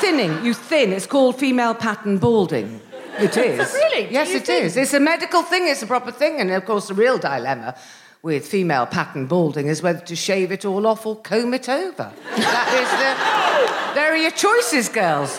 [0.01, 0.93] Thinning, you thin.
[0.93, 2.81] It's called female pattern balding.
[3.19, 3.73] It is.
[3.73, 4.13] Really?
[4.13, 4.65] Yes, it think?
[4.65, 4.77] is.
[4.77, 6.41] It's a medical thing, it's a proper thing.
[6.41, 7.75] And of course, the real dilemma
[8.23, 12.13] with female pattern balding is whether to shave it all off or comb it over.
[12.37, 13.95] that is the.
[13.95, 15.37] There are your choices, girls.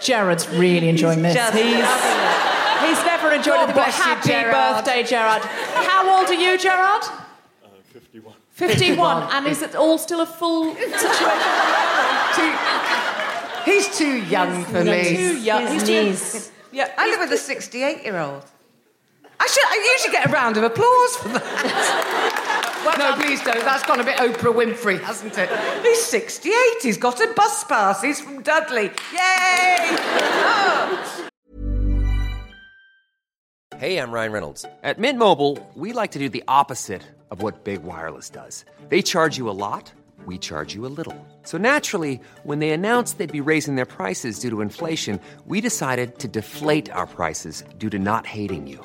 [0.00, 1.34] Jared's really enjoying this.
[1.34, 3.74] just he's, he's never enjoyed God it.
[3.74, 4.84] But bless you, happy Gerard.
[4.84, 5.42] birthday, Gerard.
[5.42, 7.02] How old are you, Gerard?
[7.64, 8.34] Uh, 51.
[8.52, 9.22] 51.
[9.32, 11.02] and is it all still a full situation?
[12.34, 12.58] Too-
[13.64, 15.16] He's too young for me.
[15.16, 15.62] Too young.
[15.62, 16.50] His He's too- niece.
[16.72, 18.44] Yeah, I live with a 68 year old.
[19.40, 19.64] I should.
[19.66, 22.24] I usually get a round of applause for that.
[22.98, 23.64] no, please don't.
[23.64, 25.48] That's gone a bit Oprah Winfrey, hasn't it?
[25.82, 26.54] He's 68.
[26.82, 28.02] He's got a bus pass.
[28.02, 28.84] He's from Dudley.
[29.12, 29.96] Yay!
[30.00, 31.28] Oh.
[33.78, 34.64] Hey, I'm Ryan Reynolds.
[34.82, 38.64] At Mint Mobile, we like to do the opposite of what Big Wireless does.
[38.88, 39.92] They charge you a lot,
[40.26, 41.14] we charge you a little.
[41.44, 46.18] So naturally, when they announced they'd be raising their prices due to inflation, we decided
[46.18, 48.84] to deflate our prices due to not hating you.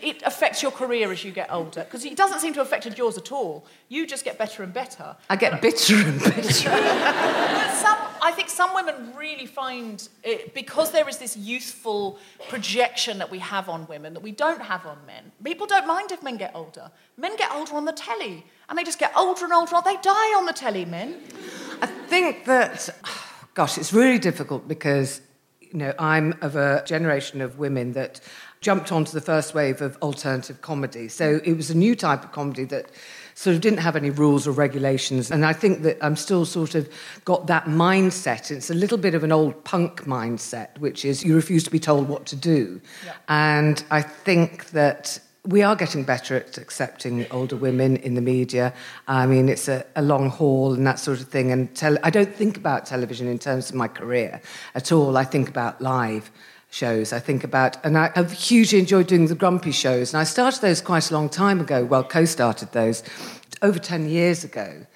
[0.00, 1.84] it affects your career as you get older?
[1.84, 3.66] Because it doesn't seem to have affected yours at all.
[3.88, 5.16] You just get better and better.
[5.28, 6.70] I get bitter and bitter.
[6.70, 13.18] But some, I think some women really find it, because there is this youthful projection
[13.18, 15.32] that we have on women that we don't have on men.
[15.42, 16.90] People don't mind if men get older.
[17.16, 19.76] Men get older on the telly, and they just get older and older.
[19.84, 21.20] They die on the telly, men.
[21.82, 22.88] I think that,
[23.54, 25.20] gosh, it's really difficult because,
[25.60, 28.20] you know, I'm of a generation of women that
[28.60, 31.08] jumped onto the first wave of alternative comedy.
[31.08, 32.90] So it was a new type of comedy that
[33.34, 35.30] sort of didn't have any rules or regulations.
[35.30, 36.88] And I think that I'm still sort of
[37.24, 38.50] got that mindset.
[38.50, 41.78] It's a little bit of an old punk mindset, which is you refuse to be
[41.78, 42.80] told what to do.
[43.28, 48.74] And I think that we are getting better at accepting older women in the media.
[49.06, 51.52] I mean, it's a, a long haul and that sort of thing.
[51.52, 54.42] And tel- I don't think about television in terms of my career
[54.74, 55.16] at all.
[55.16, 56.30] I think about live
[56.70, 57.12] shows.
[57.12, 60.12] I think about, and I, I've hugely enjoyed doing the Grumpy shows.
[60.12, 61.84] And I started those quite a long time ago.
[61.84, 63.02] Well, co-started those
[63.62, 64.86] over ten years ago.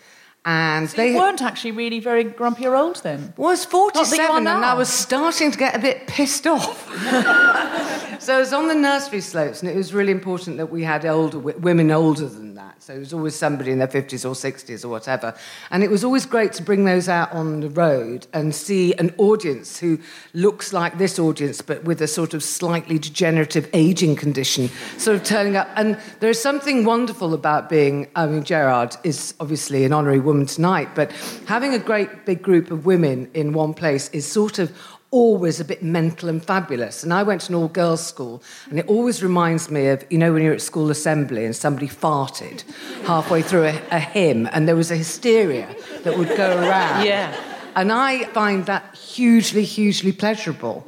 [0.44, 3.32] And So they weren't actually really very grumpy or old then.
[3.36, 4.48] was that you 47 and.
[4.48, 6.88] I was starting to get a bit pissed off.
[8.20, 11.06] so I was on the nursery slopes and it was really important that we had
[11.06, 12.82] older women older than that.
[12.82, 15.32] So it was always somebody in their 50s or 60s or whatever.
[15.70, 19.14] And it was always great to bring those out on the road and see an
[19.18, 20.00] audience who
[20.34, 25.22] looks like this audience but with a sort of slightly degenerative aging condition sort of
[25.22, 25.68] turning up.
[25.76, 30.88] And there's something wonderful about being, I mean, Gerard is obviously an honorary woman tonight,
[30.94, 31.12] but
[31.46, 34.72] having a great big group of women in one place is sort of
[35.12, 37.04] always a bit mental and fabulous.
[37.04, 40.18] And I went to an all girls school, and it always reminds me of, you
[40.18, 42.62] know, when you're at school assembly and somebody farted
[43.06, 45.68] halfway through a, a hymn, and there was a hysteria
[46.02, 47.06] that would go around.
[47.06, 47.34] Yeah.
[47.76, 50.86] And I find that hugely, hugely pleasurable.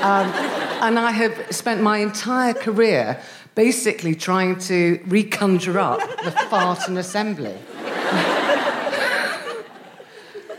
[0.00, 0.26] Um,
[0.82, 3.20] and I have spent my entire career
[3.54, 7.56] basically trying to reconjure up the fart in assembly.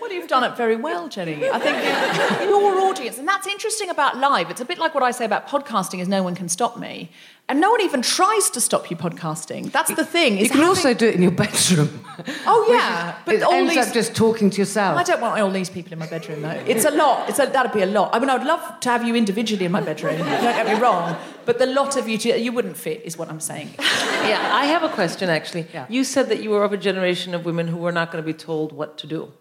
[0.01, 1.49] Well, you've done it very well, Jenny.
[1.49, 4.49] I think your audience, and that's interesting about live.
[4.49, 7.09] It's a bit like what I say about podcasting: is no one can stop me,
[7.47, 9.71] and no one even tries to stop you podcasting.
[9.71, 10.37] That's the thing.
[10.37, 12.03] You can having- also do it in your bedroom.
[12.47, 14.97] Oh yeah, but it all ends these up just talking to yourself.
[14.97, 16.63] I don't want all these people in my bedroom though.
[16.65, 17.29] It's a lot.
[17.29, 18.09] It's a, that'd be a lot.
[18.11, 20.17] I mean, I'd love to have you individually in my bedroom.
[20.17, 23.39] Don't get me wrong, but the lot of you, you wouldn't fit, is what I'm
[23.39, 23.69] saying.
[23.77, 25.67] yeah, I have a question actually.
[25.89, 28.25] You said that you were of a generation of women who were not going to
[28.25, 29.31] be told what to do.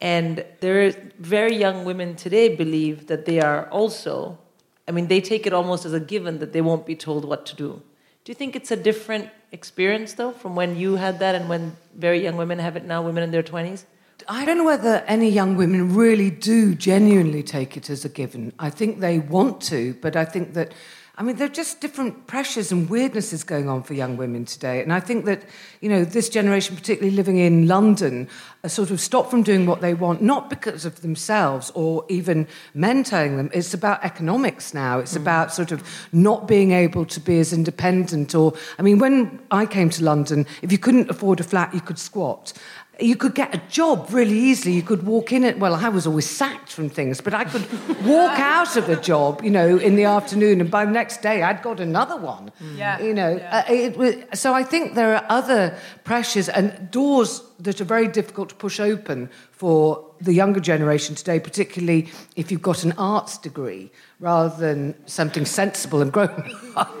[0.00, 4.38] And there are very young women today believe that they are also,
[4.86, 7.46] I mean, they take it almost as a given that they won't be told what
[7.46, 7.82] to do.
[8.24, 11.76] Do you think it's a different experience though from when you had that and when
[11.94, 13.84] very young women have it now, women in their 20s?
[14.28, 18.52] I don't know whether any young women really do genuinely take it as a given.
[18.58, 20.72] I think they want to, but I think that,
[21.16, 24.82] I mean, there are just different pressures and weirdnesses going on for young women today.
[24.82, 25.44] And I think that,
[25.80, 28.28] you know, this generation, particularly living in London,
[28.64, 32.48] are sort of stopped from doing what they want, not because of themselves or even
[32.74, 33.48] men telling them.
[33.54, 34.98] It's about economics now.
[34.98, 35.22] It's hmm.
[35.22, 38.34] about sort of not being able to be as independent.
[38.34, 41.80] Or, I mean, when I came to London, if you couldn't afford a flat, you
[41.80, 42.52] could squat
[43.00, 44.74] you could get a job really easily.
[44.74, 45.58] You could walk in it.
[45.58, 47.66] Well, I was always sacked from things, but I could
[48.04, 51.42] walk out of a job, you know, in the afternoon, and by the next day,
[51.42, 52.52] I'd got another one.
[52.76, 53.00] Yeah.
[53.00, 57.80] You know, uh, it was, so I think there are other pressures and doors that
[57.80, 62.84] are very difficult to push open for the younger generation today, particularly if you've got
[62.84, 66.28] an arts degree rather than something sensible and grown
[66.76, 66.94] up.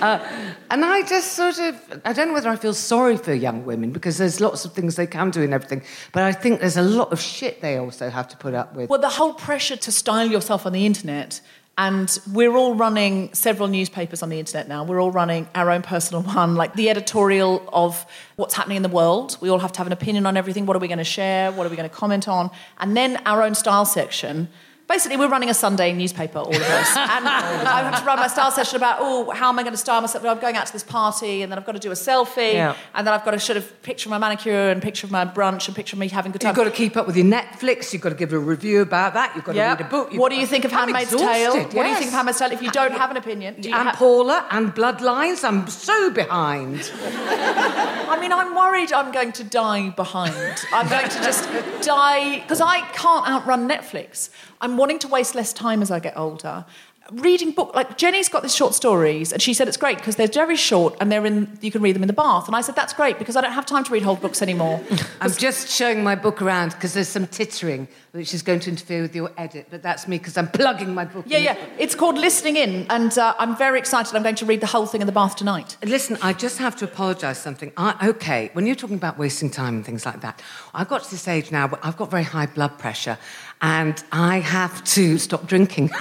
[0.00, 0.26] Uh,
[0.70, 3.90] and I just sort of, I don't know whether I feel sorry for young women
[3.90, 5.82] because there's lots of things they can do and everything,
[6.12, 8.90] but I think there's a lot of shit they also have to put up with.
[8.90, 11.40] Well, the whole pressure to style yourself on the internet,
[11.78, 14.82] and we're all running several newspapers on the internet now.
[14.82, 18.88] We're all running our own personal one, like the editorial of what's happening in the
[18.88, 19.38] world.
[19.40, 20.66] We all have to have an opinion on everything.
[20.66, 21.52] What are we going to share?
[21.52, 22.50] What are we going to comment on?
[22.78, 24.48] And then our own style section.
[24.88, 26.96] Basically, we're running a Sunday newspaper, all of us.
[26.96, 29.78] And I have to run my style session about, oh, how am I going to
[29.78, 30.24] style myself?
[30.24, 32.74] I'm going out to this party, and then I've got to do a selfie, Yeah.
[32.94, 35.66] and then I've got to sort of picture my manicure, and picture of my brunch,
[35.66, 36.50] and picture of me having a good time.
[36.50, 37.92] You've got to keep up with your Netflix.
[37.92, 39.34] You've got to give a review about that.
[39.36, 39.70] You've got to Yeah.
[39.72, 40.10] read a book.
[40.12, 41.52] You've What do you think of I'm Handmaid's Tale?
[41.64, 42.52] What do you think of Handmaid's Tale?
[42.52, 45.44] If you don't have an opinion, and Paula and Bloodlines.
[45.44, 46.90] I'm so behind.
[47.04, 50.64] I mean, I'm worried I'm going to die behind.
[50.72, 51.44] I'm going to just
[51.82, 54.30] die because I can't outrun Netflix.
[54.60, 56.64] I'm wanting to waste less time as I get older.
[57.12, 60.26] reading book like Jenny's got these short stories, and she said it's great because they're
[60.26, 61.58] very short and they're in.
[61.60, 63.52] You can read them in the bath, and I said that's great because I don't
[63.52, 64.82] have time to read whole books anymore.
[65.20, 69.02] I'm just showing my book around because there's some tittering which is going to interfere
[69.02, 71.24] with your edit, but that's me because I'm plugging my book.
[71.28, 71.44] Yeah, in.
[71.44, 71.56] yeah.
[71.56, 71.66] Yeah.
[71.78, 74.14] It's called Listening In, and uh, I'm very excited.
[74.16, 75.76] I'm going to read the whole thing in the bath tonight.
[75.84, 77.70] Listen, I just have to apologise something.
[77.76, 80.42] I, okay, when you're talking about wasting time and things like that,
[80.74, 83.18] I've got to this age now, I've got very high blood pressure,
[83.60, 85.90] and I have to stop drinking.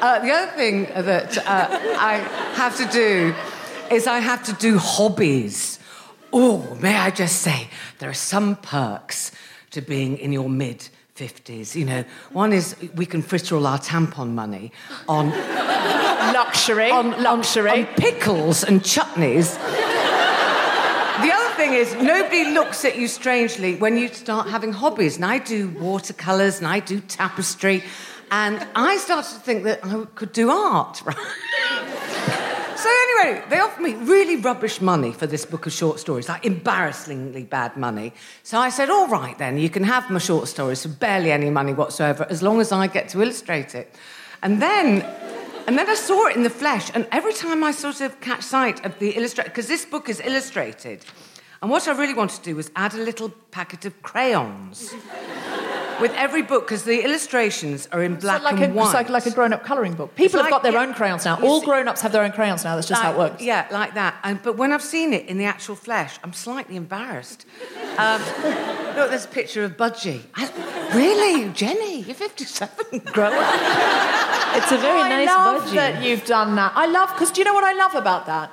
[0.00, 2.18] uh, the other thing that uh, I
[2.54, 3.34] have to do
[3.90, 5.78] is I have to do hobbies.
[6.32, 9.32] Oh, may I just say, there are some perks
[9.70, 11.74] to being in your mid 50s.
[11.74, 14.72] You know, one is we can fritter all our tampon money
[15.08, 15.30] on
[16.34, 19.58] luxury, on luxury, on, on pickles and chutneys.
[21.58, 25.16] Thing is, nobody looks at you strangely when you start having hobbies.
[25.16, 27.82] And I do watercolours and I do tapestry.
[28.30, 31.16] And I started to think that I could do art, right?
[32.76, 36.46] So anyway, they offered me really rubbish money for this book of short stories, like
[36.46, 38.12] embarrassingly bad money.
[38.44, 41.50] So I said, all right then, you can have my short stories for barely any
[41.50, 43.92] money whatsoever, as long as I get to illustrate it.
[44.44, 45.02] And then,
[45.66, 48.44] and then I saw it in the flesh, and every time I sort of catch
[48.44, 51.04] sight of the illustrator, because this book is illustrated,
[51.60, 54.94] and what I really wanted to do was add a little packet of crayons
[56.00, 58.84] with every book because the illustrations are in black so like and a, white.
[58.84, 60.14] It's like, like a grown-up colouring book.
[60.14, 61.40] People It's have got their yeah, own crayons now.
[61.42, 62.76] All grown-ups have their own crayons now.
[62.76, 63.42] That's just how it works.
[63.42, 64.14] Yeah, like that.
[64.22, 67.44] And, but when I've seen it in the actual flesh, I'm slightly embarrassed.
[67.96, 68.20] Um,
[68.96, 70.22] look, there's a picture of Budgie.
[70.36, 72.02] I- really, Jenny?
[72.02, 73.00] You're 57.
[73.06, 74.56] Grow up.
[74.56, 75.74] It's a very I nice love budgie.
[75.74, 76.72] that you've done that.
[76.76, 78.52] I love because do you know what I love about that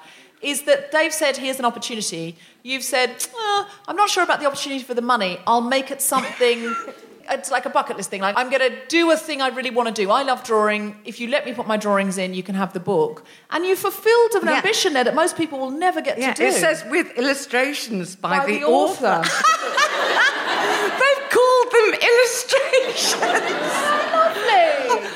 [0.52, 2.36] is that Dave said here's an opportunity.
[2.64, 3.10] You've said
[3.46, 5.40] "Uh, I'm not sure about the opportunity for the money.
[5.48, 6.60] I'll make it something.
[7.28, 8.22] It's like a bucket list thing.
[8.22, 10.12] Like I'm going to do a thing I really want to do.
[10.12, 10.96] I love drawing.
[11.06, 13.24] If you let me put my drawings in, you can have the book.
[13.50, 14.58] And you fulfilled an Yeah.
[14.58, 16.48] ambition there that most people will never get Yeah, to do.
[16.50, 19.24] it says with illustrations by, By the, the author.
[21.02, 23.16] They've called them illustrations.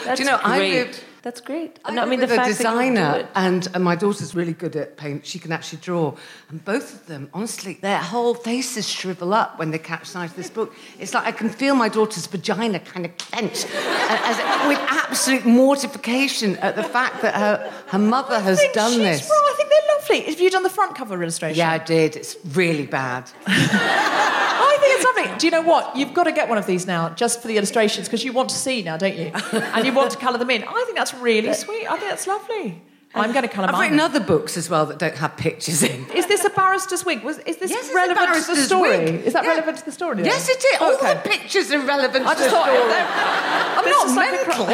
[0.06, 0.74] That's Do you know, I great.
[0.74, 1.80] lived- That's great.
[1.84, 4.76] I no, I mean, the a fact do designer, and, and my daughter's really good
[4.78, 5.26] at paint.
[5.26, 6.16] She can actually draw,
[6.50, 10.36] and both of them, honestly, their whole faces shrivel up when they catch sight of
[10.38, 10.74] this book.
[10.98, 16.56] It's like I can feel my daughter's vagina kind of clench, as, with absolute mortification
[16.58, 19.30] at the fact that her her mother has think done she's this.
[19.30, 19.52] right.
[19.52, 20.32] I think they're lovely.
[20.32, 21.58] Have you done the front cover illustration?
[21.58, 22.16] Yeah, I did.
[22.16, 23.30] It's really bad.
[24.90, 25.38] Think it's lovely.
[25.38, 25.96] Do you know what?
[25.96, 28.50] You've got to get one of these now, just for the illustrations, because you want
[28.50, 29.32] to see now, don't you?
[29.54, 30.64] And you want to colour them in.
[30.64, 31.86] I think that's really sweet.
[31.88, 32.82] I think that's lovely.
[33.16, 33.74] I'm going to colour mine.
[33.76, 33.92] I've mine.
[33.92, 36.06] written other books as well that don't have pictures in.
[36.12, 37.24] Is this a barrister's wig?
[37.24, 38.90] Was, is this Yes, it's a relevant to the barrister's story?
[39.00, 39.26] wig.
[39.26, 39.50] Is that Yeah.
[39.50, 40.24] relevant to the story?
[40.24, 40.80] Yes, it is.
[40.82, 41.14] All Okay.
[41.16, 42.78] the pictures are relevant I to just the thought story.
[42.78, 44.66] I'm This not like a mental.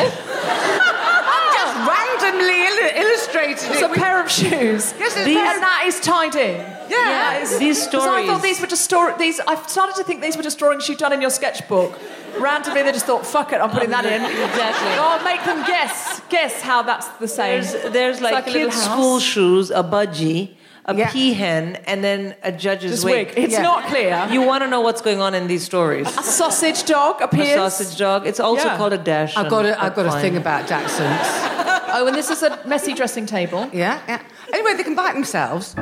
[1.32, 4.94] I'm just randomly illu- illustrated It's it a with- pair of shoes.
[5.00, 6.75] Yes, it's pair- and that is tied in.
[6.90, 6.98] Yeah.
[6.98, 9.14] That is- These 'cause I thought these were just story.
[9.18, 11.94] These I started to think these were just drawings you'd done in your sketchbook.
[12.38, 14.92] Randomly, they just thought, "Fuck it, I'm putting that in." Exactly.
[15.06, 16.22] Oh, make them guess.
[16.30, 17.62] Guess how that's the same.
[17.62, 20.50] There's, there's It's like, kids' school shoes, a budgie,
[20.86, 21.08] a Yeah.
[21.08, 23.28] peahen, and then a judge's Just wig.
[23.30, 23.34] wig.
[23.46, 23.62] It's Yeah.
[23.62, 24.28] not clear.
[24.30, 26.08] You want to know what's going on in these stories.
[26.18, 27.48] a sausage dog appears.
[27.48, 27.74] A appears.
[27.74, 28.28] sausage dog.
[28.28, 28.78] It's also Yeah.
[28.78, 29.38] called a dash.
[29.38, 31.22] I've got a, I've got a thing about Jacksons.
[31.98, 33.70] Oh, and this is a messy dressing table.
[33.72, 34.20] Yeah, yeah.
[34.52, 35.74] Anyway, they can buy it themselves.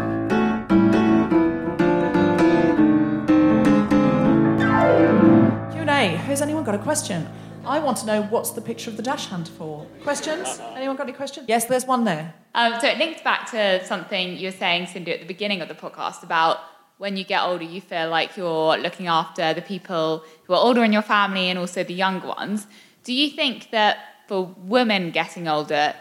[6.33, 7.27] Has anyone got a question?
[7.63, 9.85] I want to know what's the picture of the dachshund for.
[10.01, 10.59] Questions?
[10.73, 11.45] Anyone got any questions?
[11.47, 12.33] Yes, there's one there.
[12.55, 15.67] Um, so it links back to something you were saying, Sindhu, at the beginning of
[15.67, 16.57] the podcast about
[16.97, 20.83] when you get older, you feel like you're looking after the people who are older
[20.83, 22.65] in your family and also the younger ones.
[23.03, 25.93] Do you think that for women getting older,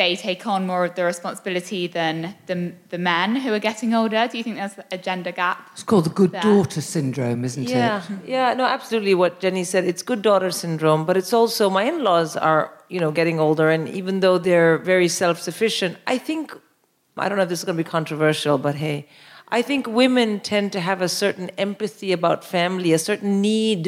[0.00, 2.14] they take on more of the responsibility than
[2.46, 2.56] the,
[2.94, 4.20] the men who are getting older?
[4.30, 5.58] Do you think there's a gender gap?
[5.74, 6.48] It's called the good There.
[6.50, 8.28] daughter syndrome, isn't Yeah, it?
[8.36, 9.14] yeah, no, absolutely.
[9.14, 13.12] What Jenny said, it's good daughter syndrome, but it's also my in-laws are, you know,
[13.20, 16.44] getting older, and even though they're very self-sufficient, I think,
[17.18, 19.06] I don't know if this is going to be controversial, but hey,
[19.58, 23.84] I think women tend to have a certain empathy about family, a certain need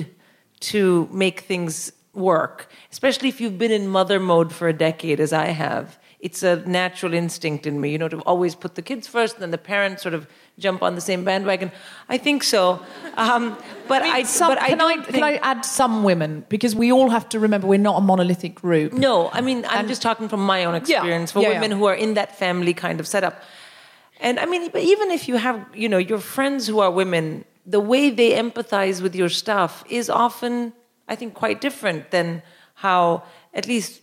[0.73, 5.33] to make things work, especially if you've been in mother mode for a decade, as
[5.33, 5.99] I have.
[6.23, 9.43] It's a natural instinct in me, you know, to always put the kids first, and
[9.43, 11.73] then the parents sort of jump on the same bandwagon.
[12.09, 12.81] I think so,
[13.16, 13.59] um,
[13.89, 16.45] but I, Some- but can, I, don't can I add some women?
[16.49, 18.93] Because we all have to remember we're not a monolithic group.
[18.93, 21.77] No, I mean, I'm just talking from my own experience for yeah, women yeah.
[21.79, 23.43] who are in that family kind of setup.
[24.20, 27.45] And I mean, but even if you have, you know, your friends who are women,
[27.66, 30.73] the way they empathize with your stuff is often,
[31.09, 32.43] I think, quite different than
[32.75, 34.01] how at least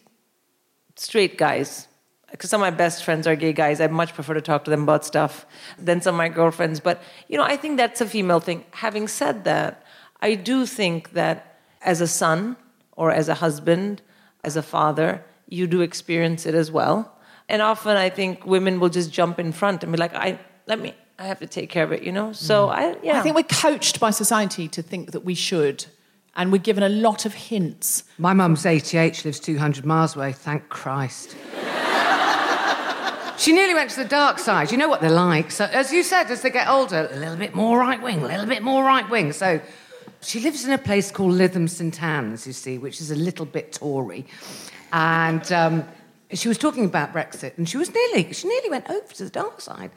[0.95, 1.87] straight guys.
[2.31, 3.81] Because some of my best friends are gay guys.
[3.81, 5.45] I much prefer to talk to them about stuff
[5.77, 6.79] than some of my girlfriends.
[6.79, 8.65] But, you know, I think that's a female thing.
[8.71, 9.83] Having said that,
[10.21, 12.55] I do think that as a son
[12.95, 14.01] or as a husband,
[14.43, 17.15] as a father, you do experience it as well.
[17.47, 20.79] And often I think women will just jump in front and be like, I let
[20.79, 22.31] me I have to take care of it, you know?
[22.31, 22.71] So mm.
[22.71, 23.19] I yeah.
[23.19, 25.85] I think we're coached by society to think that we should,
[26.35, 28.03] and we're given a lot of hints.
[28.17, 31.35] My mum's 88, she lives 200 miles away, thank Christ.
[33.39, 34.71] She nearly went to the dark side.
[34.71, 35.49] You know what they're like.
[35.49, 38.27] So, as you said, as they get older, a little bit more right wing, a
[38.27, 39.31] little bit more right wing.
[39.31, 39.61] So,
[40.21, 43.45] she lives in a place called Lytham St Anne's, you see, which is a little
[43.45, 44.25] bit Tory.
[44.91, 45.85] And um,
[46.33, 49.29] she was talking about Brexit, and she was nearly, she nearly went over to the
[49.29, 49.91] dark side.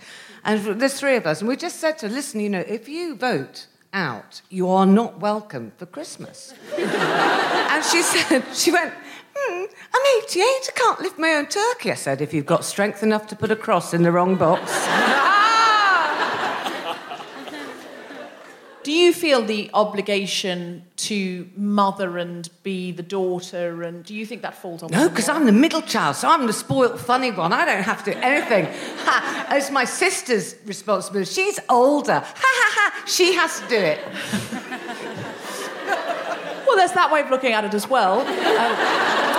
[0.44, 2.88] And there's three of us, and we just said to her, listen, you know, if
[2.88, 6.54] you vote out, you are not welcome for Christmas.
[6.78, 8.94] and she said, she went,
[9.42, 9.64] hmm,
[9.94, 11.90] I'm 88, I can't lift my own turkey.
[11.90, 14.70] I said, if you've got strength enough to put a cross in the wrong box.
[18.82, 24.42] Do you feel the obligation to mother and be the daughter, and do you think
[24.42, 24.90] that falls on?
[24.90, 24.96] Me?
[24.96, 27.52] No, because I'm the middle child, so I'm the spoilt, funny one.
[27.52, 28.66] I don't have to do anything.
[29.04, 31.30] Ha, it's my sister's responsibility.
[31.30, 32.24] She's older.
[32.24, 33.04] Ha ha ha.
[33.06, 34.00] She has to do it.
[36.66, 38.26] well, there's that way of looking at it as well.
[38.52, 39.31] Um,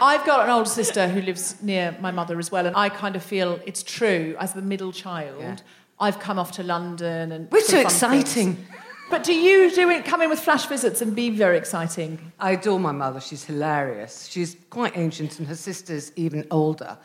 [0.00, 3.16] I've got an older sister who lives near my mother as well, and I kind
[3.16, 5.40] of feel it's true as the middle child.
[5.40, 5.56] Yeah.
[6.00, 8.54] I've come off to London and We're too exciting.
[8.54, 8.68] things.
[9.10, 10.04] But do you do it?
[10.04, 12.32] Come in with flash visits and be very exciting.
[12.38, 13.20] I adore my mother.
[13.20, 14.26] She's hilarious.
[14.30, 16.98] She's quite ancient, and her sister's even older.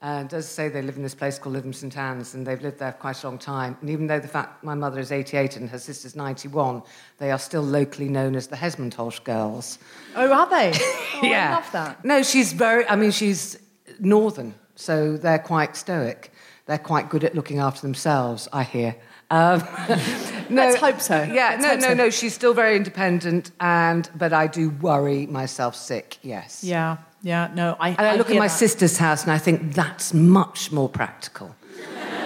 [0.00, 2.78] And as I say, they live in this place called St Anne's, and they've lived
[2.78, 3.76] there for quite a long time.
[3.80, 6.82] And even though the fact my mother is 88 and her sister's 91,
[7.18, 9.78] they are still locally known as the Hesmontosh girls.
[10.14, 10.72] Oh, are they?
[11.20, 12.04] Oh, I love that.
[12.04, 13.58] No, she's very, I mean, she's
[13.98, 16.32] northern, so they're quite stoic.
[16.66, 18.94] They're quite good at looking after themselves, I hear.
[19.30, 19.58] Um,
[20.48, 21.22] no, Let's hope so.
[21.24, 21.94] Yeah, Let's no, no, so.
[21.94, 22.10] no.
[22.10, 26.18] She's still very independent, and but I do worry myself sick.
[26.22, 26.62] Yes.
[26.62, 27.50] Yeah, yeah.
[27.54, 27.90] No, I.
[27.90, 28.54] And I, look at my that.
[28.54, 31.54] sister's house, and I think that's much more practical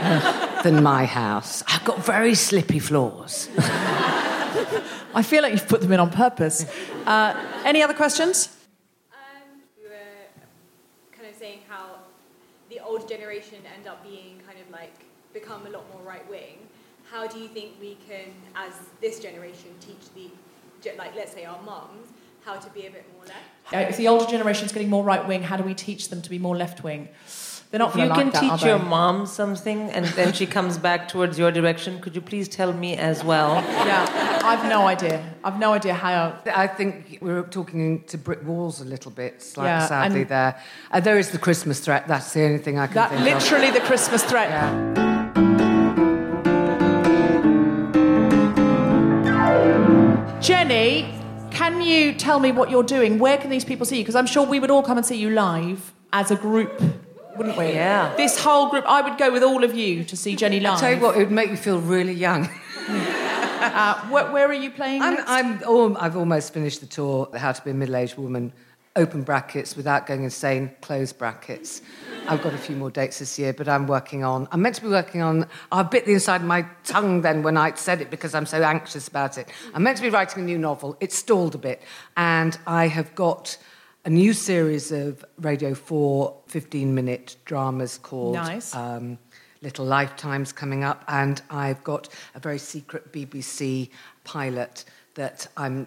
[0.62, 1.62] than my house.
[1.66, 3.48] I've got very slippy floors.
[5.14, 6.64] I feel like you've put them in on purpose.
[7.06, 7.34] Uh,
[7.64, 8.56] any other questions?
[9.76, 9.96] we were
[11.16, 11.98] kind of saying how
[12.70, 14.94] the older generation end up being kind of like
[15.32, 16.58] become a lot more right wing.
[17.10, 20.30] How do you think we can, as this generation, teach the,
[20.96, 22.08] like let's say our mums,
[22.44, 23.38] how to be a bit more left?
[23.72, 26.20] Uh, if the older generation is getting more right wing, how do we teach them
[26.22, 27.08] to be more left wing?
[27.70, 28.84] They're not you gonna can that, teach your they?
[28.84, 32.00] mom something and then she comes back towards your direction.
[32.00, 33.54] Could you please tell me as well?
[33.86, 35.24] Yeah, I've no idea.
[35.42, 36.38] I've no idea how.
[36.54, 40.20] I think we're talking to brick walls a little bit, slightly Yeah, sadly.
[40.22, 42.06] and- There, uh, there is the Christmas threat.
[42.08, 43.74] That's the only thing I can That think literally of.
[43.74, 44.50] the Christmas threat.
[50.40, 51.14] Jenny,
[51.62, 53.20] can you tell me what you're doing?
[53.20, 54.02] Where can these people see you?
[54.02, 56.82] Because I'm sure we would all come and see you live as a group,
[57.36, 57.66] wouldn't we?
[57.66, 58.12] Yeah.
[58.16, 60.78] This whole group, I would go with all of you to see Jenny live.
[60.78, 62.48] I tell you what, it would make you feel really young.
[63.62, 65.00] Uh, where, where are you playing?
[65.00, 65.18] I'm?
[65.24, 68.52] I'm, al- I've almost finished the tour, How to Be a Middle-Aged Woman,
[68.96, 71.80] open brackets, without going insane, close brackets.
[72.28, 74.48] I've got a few more dates this year, but I'm working on...
[74.52, 75.46] I'm meant to be working on...
[75.70, 78.62] I bit the inside of my tongue then when I said it because I'm so
[78.62, 79.48] anxious about it.
[79.74, 80.96] I'm meant to be writing a new novel.
[81.00, 81.82] It's stalled a bit.
[82.16, 83.58] And I have got
[84.04, 88.34] a new series of Radio 4 15-minute dramas called...
[88.34, 88.74] Nice.
[88.74, 89.18] Um,
[89.62, 93.90] Little Lifetimes coming up, and I've got a very secret BBC
[94.24, 95.86] pilot that I'm.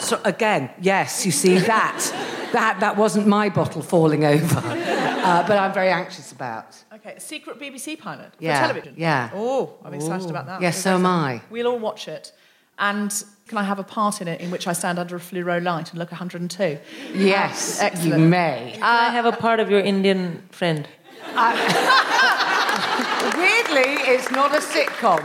[0.00, 4.60] So again, yes, you see that that that wasn't my bottle falling over,
[5.24, 6.76] uh, but I'm very anxious about.
[6.94, 8.94] Okay, a secret BBC pilot for Yeah, television.
[8.96, 9.30] yeah.
[9.34, 10.30] Oh, I'm excited Ooh.
[10.30, 10.60] about that.
[10.62, 11.40] Yes, so am I.
[11.50, 12.32] We'll all watch it.
[12.78, 13.10] And
[13.46, 15.90] can I have a part in it in which I stand under a fluoro light
[15.90, 16.78] and look 102?
[17.14, 18.20] Yes, excellent.
[18.22, 18.78] you may.
[18.82, 20.88] I have a part of your Indian friend?
[23.36, 25.22] Weirdly, it's not a sitcom.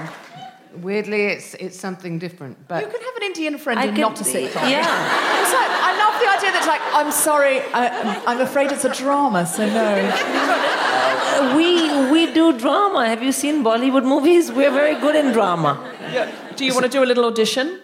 [0.75, 2.55] Weirdly, it's it's something different.
[2.67, 4.69] But You can have an Indian friend I and can- not a sitcom.
[4.69, 4.85] yeah.
[5.41, 7.83] It's like, I love the idea that it's like, I'm sorry, I,
[8.27, 9.89] I'm afraid it's a drama, so no.
[11.57, 13.07] We we do drama.
[13.07, 14.51] Have you seen Bollywood movies?
[14.51, 15.71] We're very good in drama.
[16.13, 16.29] Yeah.
[16.55, 17.79] Do you want to do a little audition?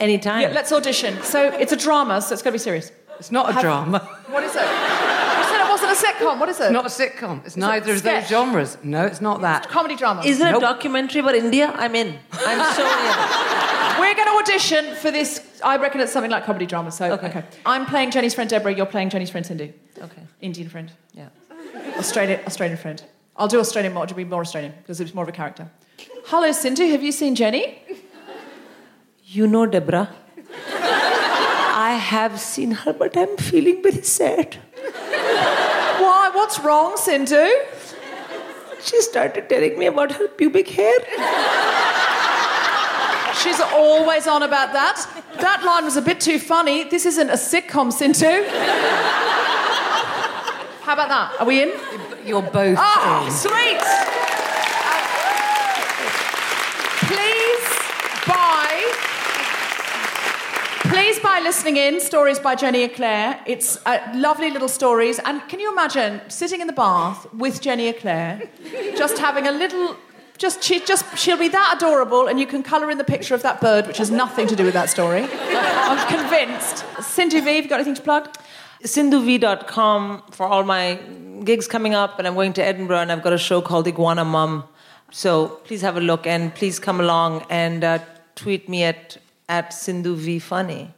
[0.00, 0.42] Anytime.
[0.42, 1.12] Yeah, let's audition.
[1.22, 2.90] So it's a drama, so it's going to be serious.
[3.18, 3.98] it's not a Have- drama.
[4.28, 4.62] What is it?
[5.96, 6.40] You said it wasn't a sitcom.
[6.40, 6.64] What is it?
[6.64, 7.46] It's not a sitcom.
[7.46, 8.76] It's neither of those genres.
[8.82, 9.68] No, it's not that.
[9.68, 10.22] Comedy drama.
[10.24, 10.58] Is it Nope.
[10.58, 11.72] a documentary about India?
[11.74, 12.18] I'm in.
[12.32, 14.00] I'm so in.
[14.00, 15.40] We're going to audition for this.
[15.64, 16.90] I reckon it's something like comedy drama.
[16.92, 17.44] So okay.
[17.64, 18.74] I'm playing Jenny's friend Deborah.
[18.74, 19.72] You're playing Jenny's friend Sindhu.
[19.98, 20.22] Okay.
[20.42, 20.92] Indian friend.
[21.14, 21.28] Yeah.
[21.96, 23.02] Australian Australian friend.
[23.34, 24.04] I'll do Australian more.
[24.04, 25.70] It'll be more Australian because it's more of a character.
[26.26, 26.90] Hello, Sindhu.
[26.90, 27.78] Have you seen Jenny?
[29.24, 30.10] You know, Deborah.
[30.74, 34.58] I have seen her, but I'm feeling very sad.
[36.46, 36.52] Why?
[36.52, 37.48] What's wrong, Sindhu?
[38.80, 40.96] She started telling me about her pubic hair.
[43.42, 45.06] She's always on about that.
[45.40, 46.84] That line was a bit too funny.
[46.84, 48.44] This isn't a sitcom, Sindhu.
[50.82, 51.34] How about that?
[51.40, 51.72] Are we in?
[52.24, 53.32] You're both Oh, in.
[53.32, 53.82] sweet!
[57.10, 57.68] Please
[58.28, 58.92] buy.
[61.06, 63.40] Please buy listening in stories by Jenny Eclair.
[63.46, 65.20] It's uh, lovely little stories.
[65.20, 68.42] And can you imagine sitting in the bath with Jenny Eclair,
[68.96, 69.96] just having a little.
[70.36, 73.42] Just she just she'll be that adorable, and you can colour in the picture of
[73.42, 75.28] that bird, which has nothing to do with that story.
[75.30, 76.84] I'm convinced.
[77.00, 78.36] Sindhu Vee, have got anything to plug?
[78.82, 80.98] SindhuVee.com for all my
[81.44, 84.24] gigs coming up, and I'm going to Edinburgh, and I've got a show called Iguana
[84.24, 84.64] Mum.
[85.12, 88.00] So please have a look, and please come along and uh,
[88.34, 90.94] tweet me at at Sindhu V Funny.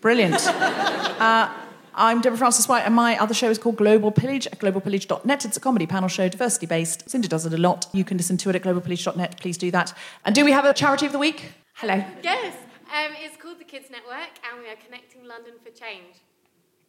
[0.00, 0.40] Brilliant.
[1.20, 1.52] Uh,
[1.94, 5.44] I'm Deborah Francis White, and my other show is called Global Pillage at globalpillage.net.
[5.44, 7.10] It's a comedy panel show, diversity based.
[7.10, 7.88] Sindhu does it a lot.
[7.92, 9.38] You can listen to it at globalpillage.net.
[9.38, 9.92] Please do that.
[10.24, 11.52] And do we have a charity of the week?
[11.74, 12.02] Hello.
[12.22, 12.54] Yes,
[12.90, 16.22] um, it's called the Kids Network, and we are connecting London for change.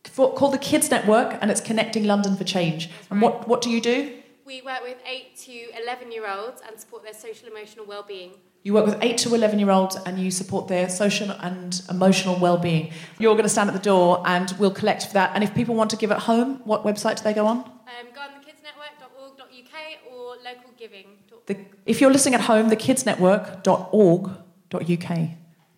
[0.06, 2.90] For, called the Kids Network, and it's Connecting London for Change.
[3.10, 4.18] And what, what do you do?
[4.46, 8.32] We work with 8 to 11 year olds and support their social emotional well-being.
[8.64, 12.38] You work with 8 to 11 year olds and you support their social and emotional
[12.40, 12.92] well being.
[13.18, 15.32] You're going to stand at the door and we'll collect for that.
[15.34, 17.58] And if people want to give at home, what website do they go on?
[17.58, 17.72] Um,
[18.14, 21.48] go on thekidsnetwork.org.uk or localgiving.org.
[21.48, 21.58] The,
[21.88, 25.30] if you're listening at home, thekidsnetwork.org.uk.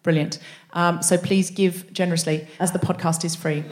[0.03, 0.39] Brilliant.
[0.73, 3.63] Um, so please give generously as the podcast is free.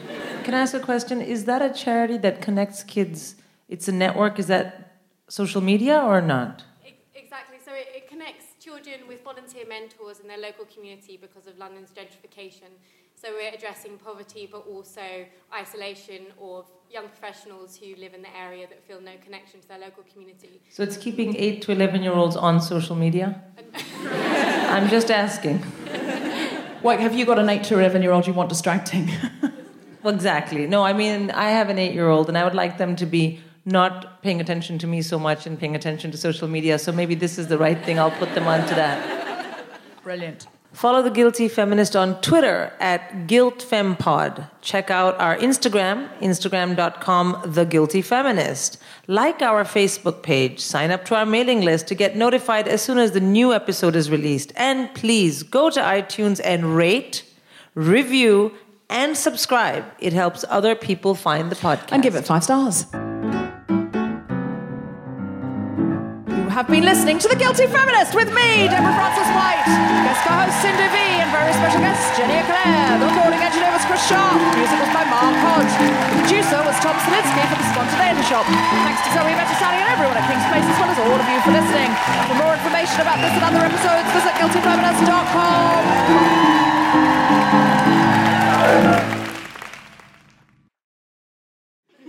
[0.44, 1.20] Can I ask a question?
[1.20, 3.34] Is that a charity that connects kids?
[3.68, 4.38] It's a network.
[4.38, 4.96] Is that
[5.28, 6.64] social media or not?
[7.14, 8.08] Exactly, so it, it
[8.92, 12.70] connects with volunteer mentors in their local community because of London's gentrification.
[13.14, 18.66] So we're addressing poverty but also isolation of young professionals who live in the area
[18.68, 20.60] that feel no connection to their local community.
[20.70, 23.42] So it's keeping 8 to 11 year olds on social media?
[24.04, 25.64] I'm just asking.
[26.82, 29.10] Wait, have you got an 8 to 11 year old you want distracting?
[30.02, 30.66] Well, exactly.
[30.66, 33.06] No, I mean, I have an eight year old and I would like them to
[33.06, 36.78] be not paying attention to me so much and paying attention to social media.
[36.78, 37.98] So maybe this is the right thing.
[37.98, 39.64] I'll put them onto that.
[40.02, 40.46] Brilliant.
[40.72, 44.48] Follow the Guilty Feminist on Twitter at GuiltFemPod.
[44.62, 48.78] Check out our Instagram, instagram.com, The Guilty Feminist.
[49.06, 50.60] Like our Facebook page.
[50.60, 53.94] Sign up to our mailing list to get notified as soon as the new episode
[53.94, 54.52] is released.
[54.56, 57.22] And please go to iTunes and rate,
[57.74, 58.52] review,
[58.88, 59.84] and subscribe.
[59.98, 61.92] It helps other people find the podcast.
[61.92, 62.86] and give it five stars.
[66.52, 69.64] Have been listening to The Guilty Feminist with me, Deborah Frances-White,
[70.04, 73.00] guest co-host Sindhu Vee, and very special guest Jenny Eclair.
[73.00, 74.36] The recording engineer was Chris Sharp.
[74.52, 75.72] Music was by Mark Hodge.
[75.80, 75.88] The
[76.20, 78.44] producer was Tom Salinsky for The Spontaneity Shop.
[78.84, 81.40] Thanks to Zoe Bettisani and everyone at King's Place, as well as all of you
[81.40, 81.88] for listening.
[82.28, 85.80] For more information about this and other episodes, visit guiltyfeminist.com.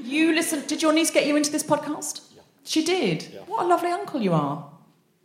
[0.03, 0.67] You listen.
[0.67, 2.32] Did your niece get you into this podcast?
[2.63, 3.23] She did.
[3.47, 4.69] What a lovely uncle you are.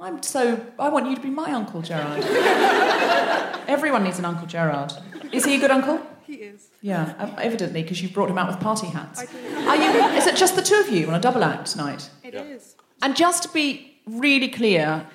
[0.00, 0.64] I'm so.
[0.78, 2.24] I want you to be my uncle, Gerard.
[3.68, 4.92] Everyone needs an uncle, Gerard.
[5.32, 6.00] Is he a good uncle?
[6.24, 6.68] He is.
[6.82, 9.20] Yeah, ev- evidently, because you brought him out with party hats.
[9.22, 9.90] Are you?
[10.16, 12.10] Is it just the two of you on a double act tonight?
[12.22, 12.76] It is.
[13.02, 15.06] And just to be really clear,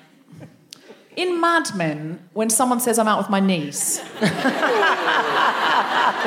[1.16, 4.30] in Mad Men, when someone says I'm out with my niece, they're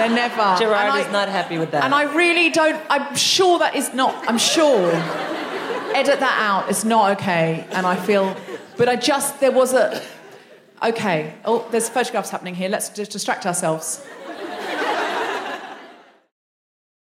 [0.08, 0.56] never.
[0.58, 1.84] Gerard and is not happy with that.
[1.84, 2.80] And I really don't.
[2.88, 4.14] I'm sure that is not.
[4.28, 4.92] I'm sure.
[5.94, 6.70] Edit that out.
[6.70, 7.66] It's not okay.
[7.70, 8.36] And I feel.
[8.76, 10.02] But I just there was a.
[10.82, 11.34] Okay.
[11.44, 12.68] Oh, there's photographs happening here.
[12.68, 14.04] Let's just distract ourselves.